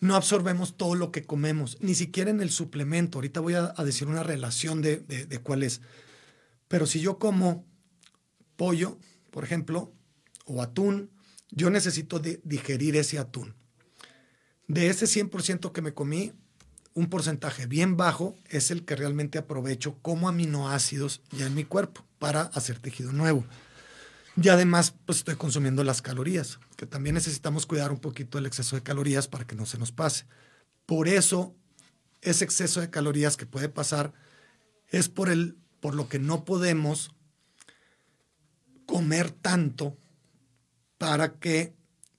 no 0.00 0.16
absorbemos 0.16 0.76
todo 0.76 0.96
lo 0.96 1.12
que 1.12 1.22
comemos, 1.22 1.78
ni 1.80 1.94
siquiera 1.94 2.28
en 2.28 2.40
el 2.40 2.50
suplemento. 2.50 3.18
Ahorita 3.18 3.38
voy 3.38 3.54
a, 3.54 3.72
decir 3.84 4.08
una 4.08 4.24
relación 4.24 4.82
de, 4.82 5.40
cuál 5.44 5.62
es. 5.62 5.80
Pero 6.66 6.86
si 6.86 7.00
yo 7.00 7.20
como 7.20 7.64
pollo, 8.56 8.98
por 9.30 9.44
ejemplo, 9.44 9.92
o 10.44 10.60
atún, 10.60 11.10
yo 11.52 11.70
necesito 11.70 12.18
digerir 12.18 12.96
ese 12.96 13.20
atún. 13.20 13.54
De 14.66 14.88
ese 14.88 15.06
100% 15.06 15.70
que 15.70 15.82
me 15.82 15.94
comí, 15.94 16.32
un 16.94 17.08
porcentaje 17.08 17.66
bien 17.66 17.96
bajo 17.96 18.36
es 18.48 18.70
el 18.70 18.84
que 18.84 18.96
realmente 18.96 19.38
aprovecho 19.38 19.98
como 20.02 20.28
aminoácidos 20.28 21.22
ya 21.30 21.46
en 21.46 21.54
mi 21.54 21.64
cuerpo 21.64 22.04
para 22.18 22.42
hacer 22.42 22.78
tejido 22.78 23.12
nuevo. 23.12 23.44
Y 24.40 24.48
además, 24.48 24.94
pues 25.06 25.18
estoy 25.18 25.36
consumiendo 25.36 25.84
las 25.84 26.02
calorías, 26.02 26.58
que 26.76 26.86
también 26.86 27.14
necesitamos 27.14 27.66
cuidar 27.66 27.92
un 27.92 27.98
poquito 27.98 28.38
el 28.38 28.46
exceso 28.46 28.76
de 28.76 28.82
calorías 28.82 29.28
para 29.28 29.46
que 29.46 29.54
no 29.54 29.66
se 29.66 29.78
nos 29.78 29.92
pase. 29.92 30.26
Por 30.86 31.08
eso, 31.08 31.54
ese 32.22 32.44
exceso 32.44 32.80
de 32.80 32.90
calorías 32.90 33.36
que 33.36 33.46
puede 33.46 33.68
pasar 33.68 34.12
es 34.88 35.08
por, 35.08 35.28
el, 35.28 35.56
por 35.80 35.94
lo 35.94 36.08
que 36.08 36.18
no 36.18 36.44
podemos 36.44 37.14
comer 38.86 39.30
tanto 39.30 39.96
para 40.98 41.38
que 41.38 41.74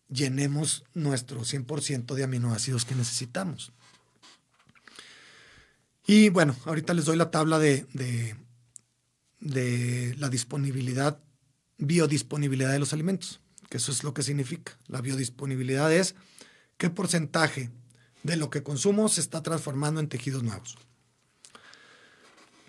llenemos 0.10 0.84
nuestro 0.94 1.42
100% 1.42 2.14
de 2.14 2.24
aminoácidos 2.24 2.86
que 2.86 2.96
necesitamos. 2.96 3.74
Y 6.06 6.30
bueno, 6.30 6.56
ahorita 6.66 6.94
les 6.94 7.06
doy 7.06 7.18
la 7.18 7.32
tabla 7.32 7.60
de, 7.60 7.86
de, 7.94 8.36
de 9.40 10.16
la 10.18 10.30
disponibilidad 10.30 11.20
biodisponibilidad 11.82 12.72
de 12.72 12.80
los 12.80 12.94
alimentos, 12.94 13.42
que 13.70 13.78
eso 13.78 13.92
es 13.92 14.04
lo 14.04 14.14
que 14.14 14.24
significa. 14.24 14.78
La 14.88 15.02
biodisponibilidad 15.02 15.92
es 15.92 16.16
qué 16.78 16.90
porcentaje 16.90 17.72
de 18.24 18.38
lo 18.38 18.50
que 18.50 18.64
consumo 18.64 19.10
se 19.10 19.20
está 19.20 19.42
transformando 19.42 20.00
en 20.00 20.08
tejidos 20.08 20.44
nuevos. 20.44 20.78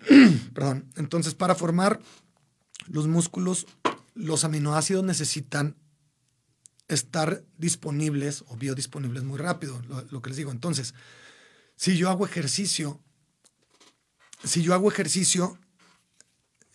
Perdón. 0.53 0.91
Entonces, 0.95 1.35
para 1.35 1.55
formar 1.55 2.01
los 2.87 3.07
músculos, 3.07 3.67
los 4.15 4.43
aminoácidos 4.43 5.03
necesitan 5.03 5.77
estar 6.87 7.43
disponibles 7.57 8.43
o 8.47 8.57
biodisponibles 8.57 9.23
muy 9.23 9.37
rápido, 9.37 9.81
lo, 10.09 10.21
que 10.21 10.29
les 10.29 10.37
digo. 10.37 10.51
Entonces, 10.51 10.95
si 11.75 11.97
yo 11.97 12.09
hago 12.09 12.25
ejercicio, 12.25 12.99
si 14.43 14.61
yo 14.61 14.73
hago 14.73 14.91
ejercicio, 14.91 15.57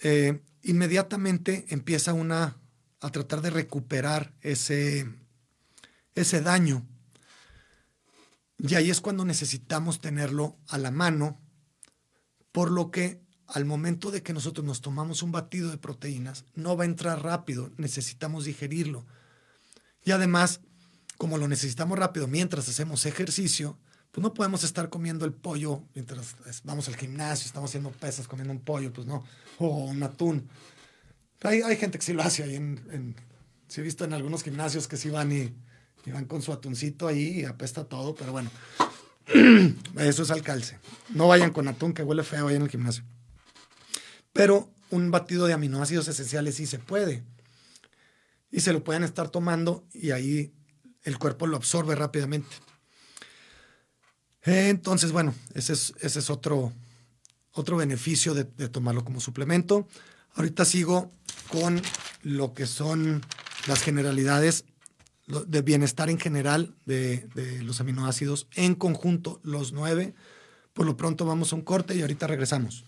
eh, 0.03 0.41
inmediatamente 0.63 1.67
empieza 1.69 2.13
una 2.13 2.57
a 3.01 3.11
tratar 3.11 3.43
de 3.43 3.51
recuperar 3.51 4.35
ese, 4.41 5.09
ese 6.15 6.41
daño. 6.41 6.87
Y 8.59 8.75
ahí 8.75 8.91
es 8.91 9.01
cuando 9.01 9.25
necesitamos 9.25 10.01
tenerlo 10.01 10.57
a 10.67 10.79
la 10.79 10.91
mano, 10.91 11.41
por 12.51 12.71
lo 12.71 12.91
que 12.91 13.21
al 13.47 13.65
momento 13.65 14.11
de 14.11 14.23
que 14.23 14.33
nosotros 14.33 14.67
nos 14.67 14.81
tomamos 14.81 15.23
un 15.23 15.33
batido 15.33 15.71
de 15.71 15.79
proteínas, 15.79 16.45
no 16.55 16.77
va 16.77 16.85
a 16.85 16.89
entrar 16.89 17.23
rápido, 17.23 17.71
necesitamos 17.77 18.45
digerirlo. 18.45 19.07
Y 20.05 20.11
además, 20.11 20.61
como 21.17 21.39
lo 21.39 21.49
necesitamos 21.49 21.99
rápido 21.99 22.27
mientras 22.27 22.69
hacemos 22.69 23.07
ejercicio, 23.07 23.79
pues 24.11 24.23
no 24.23 24.35
podemos 24.35 24.65
estar 24.65 24.89
comiendo 24.89 25.25
el 25.25 25.33
pollo 25.33 25.83
mientras 25.95 26.37
vamos 26.65 26.89
al 26.89 26.97
gimnasio, 26.97 27.47
estamos 27.47 27.71
haciendo 27.71 27.91
pesas, 27.91 28.27
comiendo 28.27 28.53
un 28.53 28.61
pollo, 28.61 28.93
pues 28.93 29.07
no, 29.07 29.25
o 29.59 29.85
un 29.85 30.03
atún. 30.03 30.49
Hay, 31.43 31.63
hay 31.63 31.77
gente 31.77 31.99
que 31.99 32.05
sí 32.05 32.13
lo 32.13 32.23
hace 32.23 32.43
ahí 32.43 32.57
he 33.77 33.83
visto 33.83 34.05
en 34.05 34.13
algunos 34.13 34.43
gimnasios 34.43 34.89
que 34.89 34.97
sí 34.97 35.11
van 35.11 35.31
y, 35.33 35.55
van 36.11 36.25
con 36.25 36.41
su 36.41 36.53
atuncito 36.53 37.07
ahí 37.07 37.41
y 37.41 37.45
apesta 37.45 37.85
todo, 37.85 38.15
pero 38.15 38.33
bueno, 38.33 38.51
eso 39.99 40.23
es 40.23 40.31
al 40.31 40.43
calce. 40.43 40.79
No 41.11 41.29
vayan 41.29 41.53
con 41.53 41.69
atún 41.69 41.93
que 41.93 42.03
huele 42.03 42.25
feo 42.25 42.49
ahí 42.49 42.57
en 42.57 42.63
el 42.63 42.71
gimnasio. 42.71 43.05
Pero 44.33 44.73
un 44.91 45.11
batido 45.11 45.47
de 45.47 45.53
aminoácidos 45.53 46.09
esenciales 46.09 46.55
sí 46.55 46.67
se 46.67 46.79
puede. 46.79 47.25
y 48.51 48.61
se 48.61 48.73
lo 48.73 48.83
pueden 48.83 49.05
estar 49.05 49.29
tomando 49.29 49.85
y 49.93 50.13
ahí 50.13 50.55
el 51.03 51.19
cuerpo 51.19 51.47
lo 51.47 51.59
absorbe 51.59 51.95
rápidamente. 51.95 52.57
Entonces, 54.49 55.13
bueno, 55.13 55.35
ese 55.55 55.75
es, 55.75 56.31
otro, 56.31 56.73
otro 57.53 57.77
beneficio 57.77 58.33
de, 58.35 58.45
tomarlo 58.45 59.05
como 59.05 59.21
suplemento. 59.21 59.87
Ahorita 60.35 60.65
sigo 60.65 61.13
con 61.51 61.83
lo 62.23 62.55
que 62.55 62.67
son 62.67 63.23
las 63.67 63.83
generalidades 63.83 64.65
de 65.27 65.61
bienestar 65.63 66.09
en 66.09 66.19
general 66.19 66.75
de, 66.87 67.29
de, 67.35 67.63
los 67.63 67.81
aminoácidos 67.81 68.49
en 68.55 68.75
conjunto, 68.75 69.41
los 69.43 69.73
nueve. 69.73 70.15
Por 70.73 70.87
lo 70.87 70.97
pronto 70.97 71.27
vamos 71.27 71.53
a 71.53 71.57
un 71.57 71.63
corte 71.63 71.95
y 71.95 72.01
ahorita 72.01 72.27
regresamos. 72.27 72.88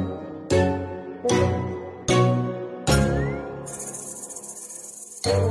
Thank 5.23 5.50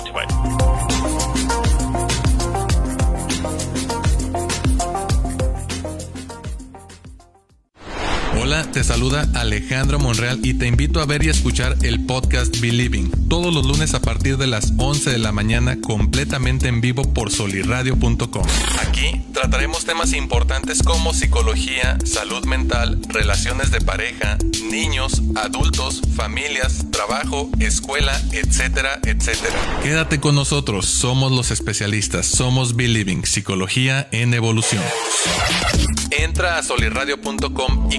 Spotify. 0.00 0.59
Hola, 8.50 8.64
te 8.64 8.82
saluda 8.82 9.28
Alejandro 9.34 10.00
Monreal 10.00 10.40
y 10.42 10.54
te 10.54 10.66
invito 10.66 11.00
a 11.00 11.06
ver 11.06 11.22
y 11.22 11.28
escuchar 11.28 11.76
el 11.82 12.04
podcast 12.04 12.58
Believing 12.58 13.20
todos 13.30 13.54
los 13.54 13.64
lunes 13.64 13.94
a 13.94 14.02
partir 14.02 14.38
de 14.38 14.48
las 14.48 14.72
11 14.76 15.08
de 15.08 15.18
la 15.18 15.30
mañana 15.30 15.80
completamente 15.80 16.66
en 16.66 16.80
vivo 16.80 17.04
por 17.14 17.30
solirradio.com. 17.30 18.42
Aquí 18.80 19.22
trataremos 19.32 19.84
temas 19.84 20.12
importantes 20.14 20.82
como 20.82 21.14
psicología, 21.14 21.96
salud 22.04 22.44
mental, 22.44 22.98
relaciones 23.08 23.70
de 23.70 23.80
pareja, 23.80 24.36
niños, 24.68 25.22
adultos, 25.36 26.02
familias, 26.16 26.86
trabajo, 26.90 27.48
escuela, 27.60 28.20
etcétera, 28.32 28.98
etcétera. 29.04 29.78
Quédate 29.84 30.18
con 30.18 30.34
nosotros, 30.34 30.86
somos 30.86 31.30
los 31.30 31.52
especialistas, 31.52 32.26
somos 32.26 32.74
Believing, 32.74 33.24
psicología 33.24 34.08
en 34.10 34.34
evolución. 34.34 34.82
Entra 36.10 36.58
a 36.58 36.64
solirradio.com 36.64 37.88
y 37.92 37.98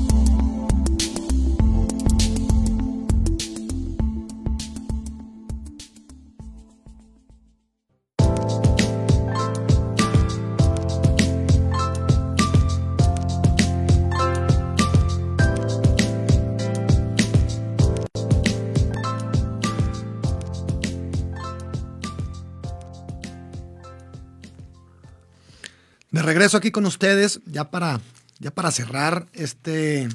Regreso 26.23 26.57
aquí 26.57 26.71
con 26.71 26.85
ustedes, 26.85 27.39
ya 27.45 27.69
para, 27.69 28.01
ya 28.39 28.51
para 28.51 28.71
cerrar 28.71 29.27
este, 29.33 30.09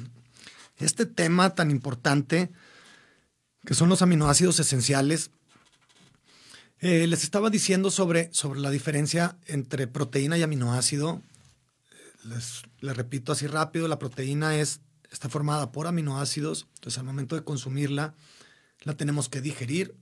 este 0.77 1.05
tema 1.05 1.55
tan 1.55 1.71
importante 1.71 2.51
que 3.65 3.73
son 3.73 3.89
los 3.89 4.01
aminoácidos 4.01 4.59
esenciales. 4.59 5.31
Eh, 6.79 7.07
les 7.07 7.23
estaba 7.23 7.49
diciendo 7.49 7.89
sobre, 7.89 8.29
sobre 8.31 8.59
la 8.59 8.69
diferencia 8.69 9.37
entre 9.47 9.87
proteína 9.87 10.37
y 10.37 10.43
aminoácido. 10.43 11.21
Les, 12.23 12.63
les, 12.79 12.95
repito 12.95 13.31
así 13.31 13.47
rápido, 13.47 13.87
la 13.87 13.99
proteína 13.99 14.55
es, 14.57 14.81
está 15.11 15.29
formada 15.29 15.71
por 15.71 15.87
aminoácidos, 15.87 16.67
entonces 16.75 16.99
al 16.99 17.05
momento 17.05 17.35
de 17.35 17.43
consumirla 17.43 18.13
la 18.83 18.95
tenemos 18.95 19.29
que 19.29 19.41
digerir 19.41 19.95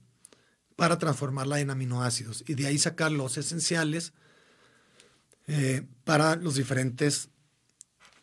para 0.76 0.98
transformarla 0.98 1.60
en 1.60 1.70
aminoácidos 1.70 2.44
y 2.46 2.54
de 2.54 2.66
ahí 2.66 2.78
sacar 2.78 3.10
los 3.10 3.38
esenciales 3.38 4.12
eh, 5.46 5.86
para 6.04 6.36
los 6.36 6.56
diferentes 6.56 7.28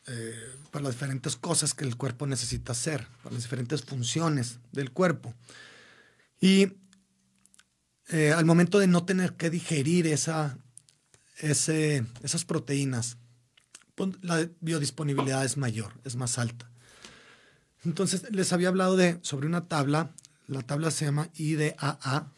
eh, 0.07 0.35
para 0.73 0.85
las 0.85 0.95
diferentes 0.95 1.35
cosas 1.35 1.75
que 1.75 1.85
el 1.85 1.95
cuerpo 1.95 2.25
necesita 2.25 2.71
hacer, 2.71 3.07
para 3.21 3.35
las 3.35 3.43
diferentes 3.43 3.83
funciones 3.83 4.57
del 4.71 4.91
cuerpo. 4.91 5.35
Y 6.41 6.73
eh, 8.09 8.33
al 8.33 8.43
momento 8.43 8.79
de 8.79 8.87
no 8.87 9.05
tener 9.05 9.33
que 9.33 9.51
digerir 9.51 10.07
esa, 10.07 10.57
ese, 11.37 12.05
esas 12.23 12.43
proteínas, 12.43 13.17
la 14.23 14.49
biodisponibilidad 14.61 15.45
es 15.45 15.57
mayor, 15.57 15.93
es 16.03 16.15
más 16.15 16.39
alta. 16.39 16.69
Entonces, 17.85 18.23
les 18.31 18.51
había 18.51 18.69
hablado 18.69 18.97
de, 18.97 19.19
sobre 19.21 19.45
una 19.45 19.67
tabla, 19.67 20.11
la 20.47 20.63
tabla 20.63 20.89
se 20.89 21.05
llama 21.05 21.29
IDAA, 21.35 22.31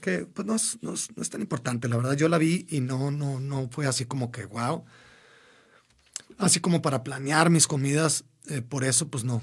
que 0.00 0.26
pues 0.26 0.46
no 0.46 0.54
es, 0.54 0.78
no, 0.80 0.94
es, 0.94 1.30
tan 1.30 1.40
importante, 1.40 1.88
la 1.88 1.96
verdad. 1.96 2.16
Yo 2.16 2.28
la 2.28 2.38
vi 2.38 2.66
y 2.70 2.80
no, 2.80 3.10
no, 3.10 3.40
no 3.40 3.68
fue 3.70 3.86
así 3.86 4.04
como 4.04 4.30
que, 4.30 4.46
wow. 4.46 4.84
Así 6.38 6.60
como 6.60 6.82
para 6.82 7.02
planear 7.02 7.50
mis 7.50 7.66
comidas, 7.66 8.24
eh, 8.48 8.62
por 8.62 8.84
eso, 8.84 9.08
pues 9.08 9.24
no, 9.24 9.42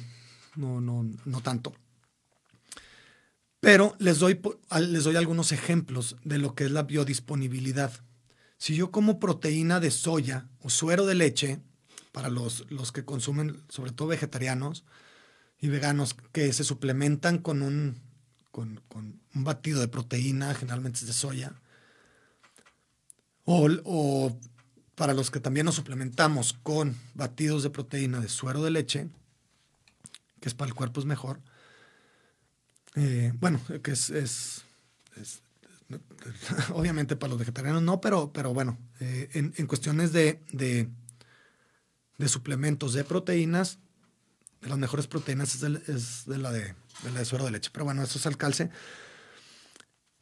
no, 0.56 0.82
no, 0.82 1.06
no 1.26 1.42
tanto. 1.42 1.74
Pero 3.60 3.96
les 4.00 4.20
doy, 4.20 4.40
les 4.80 5.04
doy 5.04 5.16
algunos 5.16 5.52
ejemplos 5.52 6.18
de 6.24 6.38
lo 6.38 6.56
que 6.56 6.66
es 6.66 6.72
la 6.72 6.84
biodisponibilidad. 6.84 7.92
Si 8.58 8.76
yo 8.76 8.92
como 8.92 9.20
proteína 9.20 9.80
de 9.80 9.92
soya 9.92 10.48
o 10.62 10.70
suero 10.70 11.06
de 11.06 11.16
leche, 11.16 11.60
para 12.12 12.30
los, 12.30 12.66
los 12.72 12.94
que 12.94 13.04
consumen, 13.04 13.62
sobre 13.68 13.92
todo 13.92 14.08
vegetarianos 14.08 14.86
y 15.60 15.68
veganos, 15.68 16.16
que 16.32 16.54
se 16.54 16.64
suplementan 16.64 17.40
con 17.40 17.62
un 17.62 18.05
con, 18.56 19.20
un 19.36 19.44
batido 19.44 19.82
de 19.82 19.90
proteína, 19.90 20.56
generalmente 20.56 21.00
es 21.00 21.08
de 21.08 21.14
soya. 21.14 21.54
O, 23.44 24.38
para 24.96 25.14
los 25.14 25.30
que 25.30 25.42
también 25.42 25.66
nos 25.66 25.76
suplementamos 25.76 26.54
con 26.54 26.96
batidos 27.16 27.64
de 27.64 27.70
proteína 27.70 28.22
de 28.22 28.30
suero 28.30 28.64
de 28.64 28.72
leche, 28.72 29.10
que 30.40 30.48
es 30.48 30.56
para 30.56 30.70
el 30.70 30.74
cuerpo 30.74 31.02
es 31.02 31.06
mejor. 31.06 31.42
Eh, 32.96 33.34
bueno, 33.42 33.60
que 33.84 33.92
es, 33.92 34.10
es, 34.10 34.64
obviamente 36.74 37.18
para 37.18 37.32
los 37.32 37.40
vegetarianos 37.40 37.82
no, 37.82 38.00
pero, 38.00 38.32
pero 38.32 38.54
bueno, 38.54 38.78
eh, 39.02 39.30
en, 39.34 39.68
cuestiones 39.68 40.14
de, 40.14 40.42
de, 40.54 40.90
suplementos 42.30 42.94
de 42.94 43.04
proteínas, 43.04 43.80
las 44.70 44.78
mejores 44.78 45.08
proteínas 45.08 45.56
es 45.56 46.26
de 46.26 46.38
la 46.38 46.52
de 46.52 46.76
de 47.04 47.12
la 47.12 47.20
de 47.20 47.26
suero 47.26 47.46
de 47.46 47.52
leche. 47.52 47.70
Pero 47.72 47.86
bueno, 47.86 48.04
eso 48.04 48.18
es 48.18 48.26
el 48.26 48.38
calce. 48.38 48.70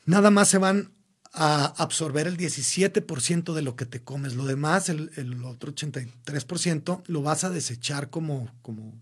Nada 0.06 0.32
más 0.32 0.50
se 0.50 0.58
van 0.58 0.94
a 1.34 1.66
absorber 1.66 2.28
el 2.28 2.38
17% 2.38 3.54
de 3.54 3.62
lo 3.62 3.76
que 3.76 3.86
te 3.86 4.04
comes. 4.04 4.36
Lo 4.36 4.46
demás, 4.46 4.90
el, 4.90 5.44
otro 5.46 5.74
83%, 5.74 7.04
lo 7.08 7.22
vas 7.22 7.44
a 7.44 7.50
desechar 7.50 8.10
como, 8.10 8.54
como 8.62 8.94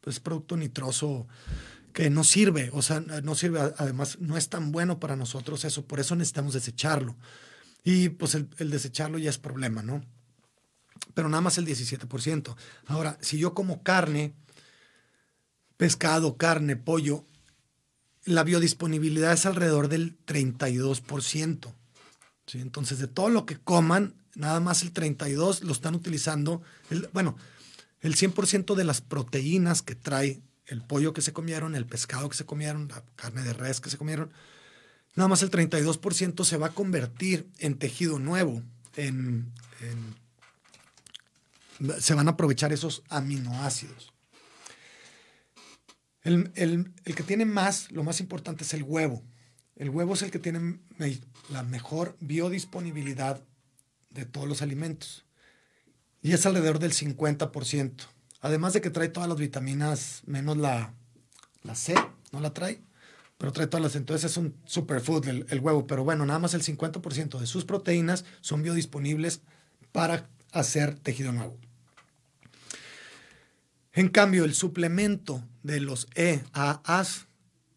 pues, 0.00 0.20
producto 0.20 0.56
nitroso 0.56 1.26
que 1.92 2.08
no 2.08 2.24
sirve. 2.24 2.70
O 2.72 2.82
sea, 2.82 3.00
no 3.00 3.34
sirve. 3.34 3.60
Además, 3.78 4.18
no 4.20 4.36
es 4.36 4.48
tan 4.48 4.72
bueno 4.72 5.00
para 5.00 5.16
nosotros 5.16 5.64
eso. 5.64 5.84
Por 5.86 6.00
eso 6.00 6.14
necesitamos 6.14 6.54
desecharlo. 6.54 7.16
Y 7.84 8.10
pues 8.10 8.36
el, 8.36 8.48
el 8.58 8.70
desecharlo 8.70 9.18
ya 9.18 9.28
es 9.28 9.38
problema, 9.38 9.82
¿no? 9.82 10.04
Pero 11.14 11.28
nada 11.28 11.40
más 11.40 11.58
el 11.58 11.66
17%. 11.66 12.56
Ahora, 12.86 13.18
si 13.20 13.38
yo 13.38 13.54
como 13.54 13.82
carne, 13.82 14.34
pescado, 15.76 16.36
carne, 16.36 16.76
pollo, 16.76 17.26
la 18.24 18.44
biodisponibilidad 18.44 19.32
es 19.32 19.46
alrededor 19.46 19.88
del 19.88 20.16
32%. 20.26 21.74
¿sí? 22.46 22.60
Entonces, 22.60 22.98
de 22.98 23.08
todo 23.08 23.28
lo 23.28 23.46
que 23.46 23.58
coman, 23.58 24.14
nada 24.34 24.60
más 24.60 24.82
el 24.82 24.92
32% 24.92 25.62
lo 25.62 25.72
están 25.72 25.94
utilizando. 25.94 26.62
Bueno, 27.12 27.36
el 28.00 28.16
100% 28.16 28.74
de 28.74 28.84
las 28.84 29.00
proteínas 29.00 29.82
que 29.82 29.94
trae 29.94 30.42
el 30.66 30.82
pollo 30.82 31.12
que 31.12 31.22
se 31.22 31.32
comieron, 31.32 31.74
el 31.74 31.86
pescado 31.86 32.28
que 32.28 32.36
se 32.36 32.46
comieron, 32.46 32.88
la 32.88 33.04
carne 33.16 33.42
de 33.42 33.52
res 33.52 33.80
que 33.80 33.90
se 33.90 33.98
comieron, 33.98 34.32
nada 35.14 35.28
más 35.28 35.42
el 35.42 35.50
32% 35.50 36.44
se 36.44 36.56
va 36.56 36.68
a 36.68 36.74
convertir 36.74 37.48
en 37.58 37.78
tejido 37.78 38.18
nuevo, 38.18 38.62
en, 38.96 39.52
se 41.98 42.14
van 42.14 42.28
a 42.28 42.32
aprovechar 42.32 42.72
esos 42.72 43.02
aminoácidos. 43.08 44.12
El, 46.22 46.52
el, 46.54 46.92
que 47.14 47.22
tiene 47.22 47.44
más, 47.44 47.90
lo 47.90 48.04
más 48.04 48.20
importante 48.20 48.64
es 48.64 48.74
el 48.74 48.84
huevo. 48.84 49.22
El 49.76 49.90
huevo 49.90 50.14
es 50.14 50.22
el 50.22 50.30
que 50.30 50.38
tiene 50.38 50.78
la 51.50 51.62
mejor 51.64 52.16
biodisponibilidad 52.20 53.42
de 54.10 54.24
todos 54.24 54.48
los 54.48 54.62
alimentos. 54.62 55.24
Y 56.20 56.32
es 56.32 56.46
alrededor 56.46 56.78
del 56.78 56.92
50%. 56.92 57.92
Además 58.40 58.72
de 58.72 58.80
que 58.80 58.90
trae 58.90 59.08
todas 59.08 59.28
las 59.28 59.38
vitaminas, 59.38 60.22
menos 60.26 60.56
la, 60.56 60.94
la 61.62 61.74
C, 61.74 61.94
no 62.30 62.40
la 62.40 62.54
trae, 62.54 62.82
pero 63.38 63.52
trae 63.52 63.66
todas 63.66 63.82
las. 63.82 63.96
Entonces 63.96 64.30
es 64.30 64.36
un 64.36 64.56
superfood 64.64 65.26
el, 65.26 65.46
el 65.48 65.60
huevo. 65.60 65.86
Pero 65.88 66.04
bueno, 66.04 66.24
nada 66.24 66.38
más 66.38 66.54
el 66.54 66.62
50% 66.62 67.40
de 67.40 67.46
sus 67.46 67.64
proteínas 67.64 68.24
son 68.40 68.62
biodisponibles 68.62 69.40
para 69.90 70.28
hacer 70.52 70.98
tejido 71.00 71.32
nuevo. 71.32 71.58
En 73.92 74.08
cambio, 74.08 74.44
el 74.44 74.54
suplemento 74.54 75.44
de 75.62 75.80
los 75.80 76.08
EAAs, 76.14 77.26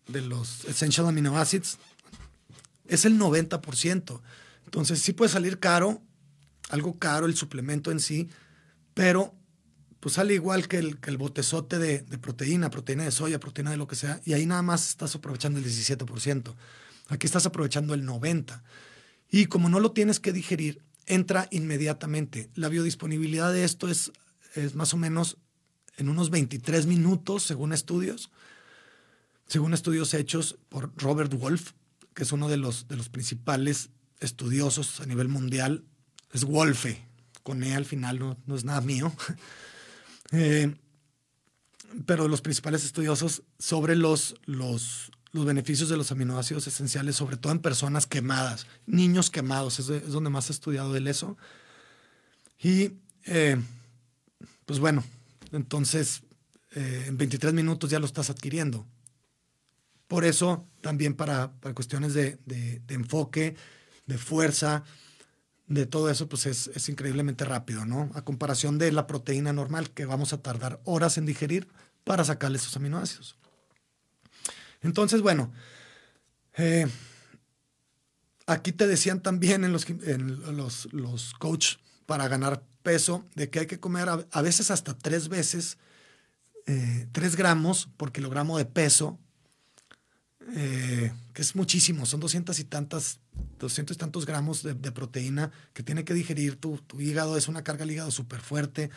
de 0.07 0.22
los 0.22 0.66
Essential 0.66 1.07
Amino 1.07 1.38
Acids, 1.38 1.78
es 2.88 3.05
el 3.05 3.20
90%. 3.20 4.22
Entonces 4.66 5.01
sí 5.01 5.13
puede 5.13 5.32
salir 5.32 5.59
caro, 5.59 6.01
algo 6.70 6.97
caro 6.97 7.26
el 7.26 7.36
suplemento 7.36 7.91
en 7.91 7.99
sí, 7.99 8.30
pero 8.93 9.36
pues 9.99 10.16
sale 10.16 10.36
igual 10.36 10.68
que 10.68 10.78
el, 10.78 10.99
que 10.99 11.11
botezote 11.16 11.80
de, 11.80 11.99
proteína, 12.20 12.70
proteína 12.70 13.03
de 13.03 13.11
soya, 13.11 13.39
proteína 13.39 13.72
de 13.72 13.78
lo 13.78 13.88
que 13.88 13.95
sea, 13.95 14.22
y 14.24 14.34
ahí 14.34 14.45
nada 14.45 14.61
más 14.61 14.88
estás 14.88 15.16
aprovechando 15.16 15.59
el 15.59 15.66
17%. 15.66 16.53
Aquí 17.09 17.26
estás 17.26 17.45
aprovechando 17.45 17.93
el 17.93 18.05
90%. 18.05 18.61
Y 19.32 19.47
como 19.47 19.68
no 19.68 19.80
lo 19.80 19.91
tienes 19.91 20.20
que 20.20 20.32
digerir, 20.32 20.82
entra 21.07 21.47
inmediatamente. 21.51 22.49
La 22.53 22.70
biodisponibilidad 22.70 23.51
de 23.51 23.63
esto 23.63 23.89
es, 23.89 24.11
es 24.53 24.76
más 24.76 24.93
o 24.93 24.97
menos 24.97 25.38
en 25.98 26.10
unos 26.10 26.30
23 26.30 26.86
minutos, 26.86 27.43
según 27.43 27.74
estudios, 27.74 28.30
según 29.48 29.74
estudios 29.74 30.14
hechos 30.14 30.58
por 30.70 30.91
Robert 30.98 31.34
Wolf, 31.34 31.72
que 32.14 32.24
es 32.24 32.32
uno 32.32 32.48
de 32.48 32.58
los, 32.58 32.88
de 32.88 32.96
los 32.96 33.10
principales 33.10 33.89
estudiosos 34.20 35.02
a 35.02 35.06
nivel 35.06 35.28
mundial, 35.28 35.84
es 36.32 36.46
Wolfe, 36.46 37.06
con 37.43 37.64
E 37.64 37.76
al 37.76 37.86
final, 37.86 38.20
no, 38.20 38.38
no 38.46 38.56
es 38.56 38.64
nada 38.64 38.82
mío, 38.82 39.14
eh, 40.32 40.76
pero 42.06 42.28
los 42.28 42.41
principales 42.41 42.84
estudiosos 42.84 43.43
sobre 43.60 43.96
los, 43.96 44.36
los, 44.46 45.12
los 45.32 45.46
beneficios 45.46 45.89
de 45.89 45.98
los 45.98 46.12
aminoácidos 46.12 46.68
esenciales, 46.68 47.16
sobre 47.16 47.38
todo 47.38 47.54
en 47.54 47.60
personas 47.60 48.08
quemadas, 48.08 48.68
niños 48.86 49.30
quemados, 49.30 49.80
es, 49.80 49.89
es 49.89 50.12
donde 50.12 50.30
más 50.30 50.50
he 50.50 50.54
estudiado 50.54 50.96
el 50.96 51.08
eso. 51.08 51.38
Y 52.60 52.93
eh, 53.26 53.58
pues 54.66 54.80
bueno, 54.80 55.04
entonces, 55.52 56.24
eh, 56.76 57.06
en 57.08 57.18
23 57.18 57.54
minutos 57.54 57.89
ya 57.89 58.00
lo 58.00 58.06
estás 58.06 58.30
adquiriendo. 58.30 58.86
Por 60.08 60.24
eso, 60.26 60.68
también 60.82 61.16
para, 61.16 61.52
cuestiones 61.74 62.14
de, 62.14 62.38
enfoque, 62.89 63.56
de 64.06 64.18
fuerza, 64.18 64.84
de 65.68 65.86
todo 65.88 66.10
eso, 66.10 66.30
pues 66.30 66.46
es, 66.46 66.89
increíblemente 66.89 67.43
rápido, 67.43 67.86
¿no? 67.86 68.12
A 68.14 68.24
comparación 68.24 68.78
de 68.78 68.91
la 68.91 69.08
proteína 69.08 69.52
normal, 69.52 69.89
que 69.89 70.06
vamos 70.06 70.32
a 70.32 70.41
tardar 70.41 70.80
horas 70.84 71.18
en 71.18 71.26
digerir 71.26 71.68
para 72.04 72.24
sacarle 72.24 72.58
esos 72.58 72.76
aminoácidos. 72.76 73.36
Entonces, 74.82 75.22
bueno, 75.22 75.52
eh, 76.58 76.88
aquí 78.46 78.72
te 78.72 78.86
decían 78.86 79.22
también 79.22 79.64
en 79.64 79.72
los, 79.72 79.89
en 79.89 80.56
los, 80.56 80.93
los 80.93 81.34
para 82.06 82.28
ganar 82.28 82.64
peso 82.86 83.26
de 83.34 83.50
que 83.50 83.60
hay 83.62 83.66
que 83.66 83.80
comer 83.80 84.08
a, 84.08 84.42
veces 84.44 84.70
hasta 84.70 84.96
tres 84.96 85.28
veces, 85.28 85.80
eh, 86.68 87.08
tres 87.12 87.36
gramos 87.36 87.90
por 87.98 88.12
kilogramo 88.12 88.60
de 88.60 88.66
peso, 88.66 89.18
eh, 90.54 91.12
que 91.34 91.42
es 91.42 91.56
muchísimo, 91.56 92.06
son 92.06 92.20
doscientas 92.20 92.60
y 92.60 92.64
tantas, 92.64 93.20
doscientos 93.58 93.98
y 93.98 94.00
tantos 94.00 94.28
gramos 94.28 94.62
de, 94.62 94.76
proteína 94.92 95.52
que 95.74 95.82
tiene 95.82 96.06
que 96.06 96.14
digerir 96.14 96.58
tu, 96.58 96.80
hígado, 97.00 97.38
es 97.38 97.48
una 97.48 97.64
carga 97.64 97.84
al 97.84 97.92
hígado 97.92 98.12
súper 98.12 98.40
fuerte. 98.40 98.92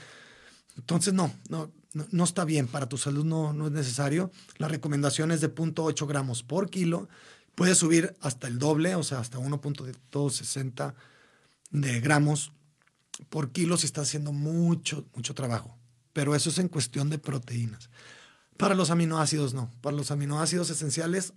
Entonces, 0.77 1.15
no, 1.15 1.33
no, 1.49 1.73
no, 1.95 2.25
está 2.25 2.45
bien, 2.45 2.69
para 2.69 2.91
tu 2.91 2.99
salud 2.99 3.25
no, 3.25 3.55
no 3.55 3.69
es 3.69 3.73
necesario. 3.73 4.31
La 4.59 4.69
recomendación 4.69 5.33
es 5.33 5.41
de 5.41 5.53
0.8 5.53 6.07
gramos 6.07 6.43
por 6.43 6.69
kilo. 6.69 7.09
Puede 7.55 7.75
subir 7.75 8.15
hasta 8.21 8.49
el 8.49 8.59
doble, 8.59 8.95
o 8.97 9.03
sea, 9.03 9.19
hasta 9.19 9.39
1.260 9.39 10.95
de 11.71 12.01
gramos 12.01 12.53
por 13.29 13.53
kilo 13.53 13.77
si 13.77 13.87
está 13.87 14.03
haciendo 14.03 14.33
mucho, 14.33 15.07
mucho 15.15 15.35
trabajo. 15.35 15.77
Pero 16.13 16.35
eso 16.35 16.51
es 16.51 16.59
en 16.59 16.69
cuestión 16.69 17.11
de 17.11 17.19
proteínas. 17.19 17.91
Para 18.57 18.75
los 18.75 18.91
aminoácidos 18.91 19.55
no. 19.55 19.71
Para 19.81 19.97
los 19.97 20.11
aminoácidos 20.11 20.71
esenciales, 20.71 21.33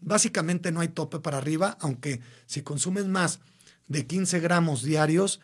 básicamente 0.00 0.70
no 0.72 0.80
hay 0.80 0.88
tope 0.88 1.18
para 1.20 1.38
arriba, 1.38 1.76
aunque 1.80 2.20
si 2.46 2.62
consumes 2.62 3.06
más 3.06 3.40
de 3.88 4.06
15 4.06 4.40
gramos 4.40 4.82
diarios, 4.82 5.40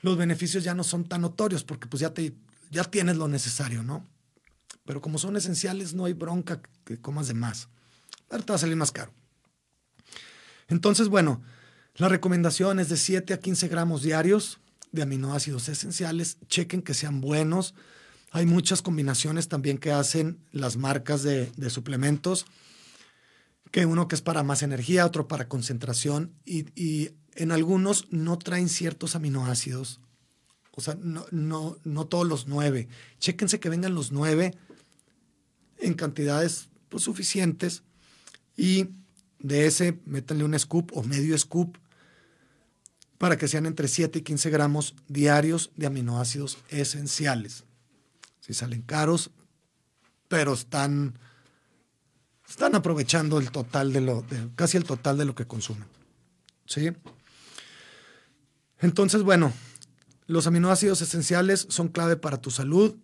los 0.00 0.16
beneficios 0.16 0.64
ya 0.64 0.74
no 0.74 0.84
son 0.84 1.04
tan 1.04 1.22
notorios 1.22 1.64
porque 1.64 1.86
pues 1.88 2.00
ya, 2.00 2.14
te, 2.14 2.34
ya 2.70 2.84
tienes 2.84 3.16
lo 3.16 3.28
necesario, 3.28 3.82
¿no? 3.82 4.06
Pero 4.86 5.00
como 5.00 5.18
son 5.18 5.36
esenciales, 5.36 5.92
no 5.92 6.06
hay 6.06 6.14
bronca 6.14 6.62
que 6.84 7.00
comas 7.00 7.28
de 7.28 7.34
más. 7.34 7.68
Pero 8.28 8.44
te 8.44 8.52
va 8.52 8.56
a 8.56 8.60
salir 8.60 8.76
más 8.76 8.92
caro. 8.92 9.12
Entonces, 10.68 11.08
bueno, 11.08 11.42
la 11.96 12.08
recomendación 12.08 12.80
es 12.80 12.88
de 12.88 12.96
7 12.96 13.34
a 13.34 13.40
15 13.40 13.68
gramos 13.68 14.02
diarios 14.02 14.60
de 14.92 15.02
aminoácidos 15.02 15.68
esenciales, 15.68 16.38
chequen 16.48 16.82
que 16.82 16.94
sean 16.94 17.20
buenos. 17.20 17.74
Hay 18.30 18.46
muchas 18.46 18.82
combinaciones 18.82 19.48
también 19.48 19.78
que 19.78 19.92
hacen 19.92 20.38
las 20.52 20.76
marcas 20.76 21.22
de, 21.22 21.50
suplementos, 21.70 22.46
que 23.70 23.86
uno 23.86 24.08
que 24.08 24.14
es 24.14 24.22
para 24.22 24.42
más 24.42 24.62
energía, 24.62 25.06
otro 25.06 25.28
para 25.28 25.48
concentración, 25.48 26.34
y, 26.44 27.10
en 27.36 27.52
algunos 27.52 28.08
no 28.10 28.38
traen 28.38 28.68
ciertos 28.68 29.14
aminoácidos. 29.14 30.00
O 30.72 30.80
sea, 30.80 30.96
no, 31.00 31.26
no, 31.30 31.78
no 31.84 32.06
todos 32.06 32.26
los 32.26 32.48
nueve. 32.48 32.88
Chéquense 33.20 33.60
que 33.60 33.68
vengan 33.68 33.94
los 33.94 34.10
nueve 34.10 34.52
en 35.78 35.94
cantidades 35.94 36.68
pues, 36.88 37.04
suficientes 37.04 37.84
y 38.56 38.88
de 39.38 39.66
ese 39.66 40.00
métanle 40.04 40.44
un 40.44 40.58
scoop 40.58 40.90
o 40.92 41.02
medio 41.02 41.36
scoop 41.38 41.78
para 43.20 43.36
que 43.36 43.48
sean 43.48 43.66
entre 43.66 43.86
7 43.86 44.20
y 44.20 44.22
15 44.22 44.48
gramos 44.48 44.94
diarios 45.06 45.72
de 45.76 45.86
aminoácidos 45.86 46.56
esenciales. 46.70 47.64
Si 48.40 48.54
salen 48.54 48.80
caros, 48.80 49.30
pero 50.26 50.54
están, 50.54 51.18
están 52.48 52.74
aprovechando 52.74 53.38
el 53.38 53.50
total 53.50 53.92
de 53.92 54.00
lo, 54.00 54.24
casi 54.56 54.78
el 54.78 54.84
total 54.84 55.18
de 55.18 55.26
lo 55.26 55.34
que 55.34 55.46
consumen. 55.46 55.84
¿Sí? 56.64 56.92
Entonces, 58.78 59.22
bueno, 59.22 59.52
los 60.26 60.46
aminoácidos 60.46 61.02
esenciales 61.02 61.66
son 61.68 61.88
clave 61.88 62.16
para 62.16 62.40
tu 62.40 62.50
salud 62.50 62.96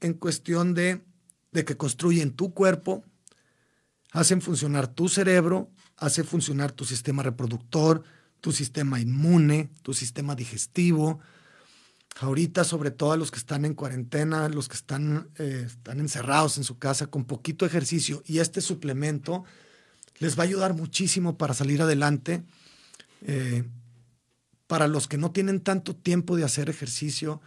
en 0.00 0.14
cuestión 0.14 0.72
de, 0.72 1.04
de 1.52 1.66
que 1.66 1.76
construyen 1.76 2.32
tu 2.32 2.54
cuerpo, 2.54 3.04
hacen 4.12 4.40
funcionar 4.40 4.86
tu 4.86 5.10
cerebro, 5.10 5.70
hacen 5.98 6.24
funcionar 6.24 6.72
tu 6.72 6.86
sistema 6.86 7.22
reproductor, 7.22 8.02
tu 8.40 8.52
sistema 8.52 9.00
inmune, 9.00 9.70
tu 9.82 9.94
sistema 9.94 10.34
digestivo. 10.34 11.20
Ahorita, 12.20 12.64
sobre 12.64 12.90
todo 12.90 13.12
a 13.12 13.16
los 13.16 13.30
que 13.30 13.38
están 13.38 13.64
en 13.64 13.74
cuarentena, 13.74 14.48
los 14.48 14.68
que 14.68 14.76
están, 14.76 15.28
eh, 15.38 15.64
están 15.66 16.00
encerrados 16.00 16.56
en 16.56 16.64
su 16.64 16.78
casa 16.78 17.08
con 17.08 17.24
poquito 17.24 17.66
ejercicio 17.66 18.22
y 18.26 18.38
este 18.38 18.60
suplemento 18.60 19.44
les 20.18 20.38
va 20.38 20.42
a 20.42 20.46
ayudar 20.46 20.74
muchísimo 20.74 21.36
para 21.36 21.54
salir 21.54 21.82
adelante. 21.82 22.42
Eh, 23.22 23.64
para 24.66 24.88
los 24.88 25.06
que 25.06 25.18
no 25.18 25.30
tienen 25.30 25.60
tanto 25.60 25.94
tiempo 25.94 26.36
de 26.36 26.44
hacer 26.44 26.68
ejercicio, 26.68 27.40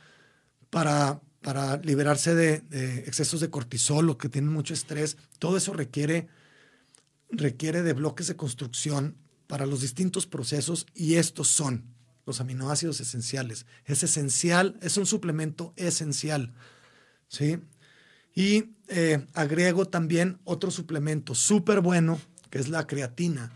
para, 0.70 1.22
para 1.42 1.78
liberarse 1.78 2.36
de, 2.36 2.64
excesos 3.06 3.42
de 3.42 3.50
cortisol 3.50 4.10
o 4.10 4.18
que 4.18 4.30
tienen 4.30 4.52
mucho 4.52 4.74
estrés, 4.74 5.18
todo 5.40 5.58
eso 5.58 5.74
requiere, 5.74 6.28
requiere 7.30 7.82
de 7.82 7.94
bloques 7.94 8.28
de 8.28 8.36
construcción 8.36 9.16
para 9.50 9.66
los 9.66 9.82
distintos 9.82 10.28
procesos 10.28 10.86
y 10.94 11.16
estos 11.16 11.48
son 11.48 11.96
los 12.28 12.40
aminoácidos 12.40 13.02
esenciales. 13.02 13.66
Es 13.84 14.04
esencial, 14.04 14.78
es 14.84 14.96
un 14.98 15.08
suplemento 15.08 15.74
esencial. 15.76 16.54
¿sí? 17.28 17.58
Y 18.36 18.76
eh, 18.90 19.26
agrego 19.34 19.88
también 19.88 20.40
otro 20.44 20.70
suplemento 20.70 21.34
súper 21.34 21.82
bueno, 21.82 22.22
que 22.52 22.60
es 22.60 22.70
la 22.70 22.86
creatina. 22.86 23.52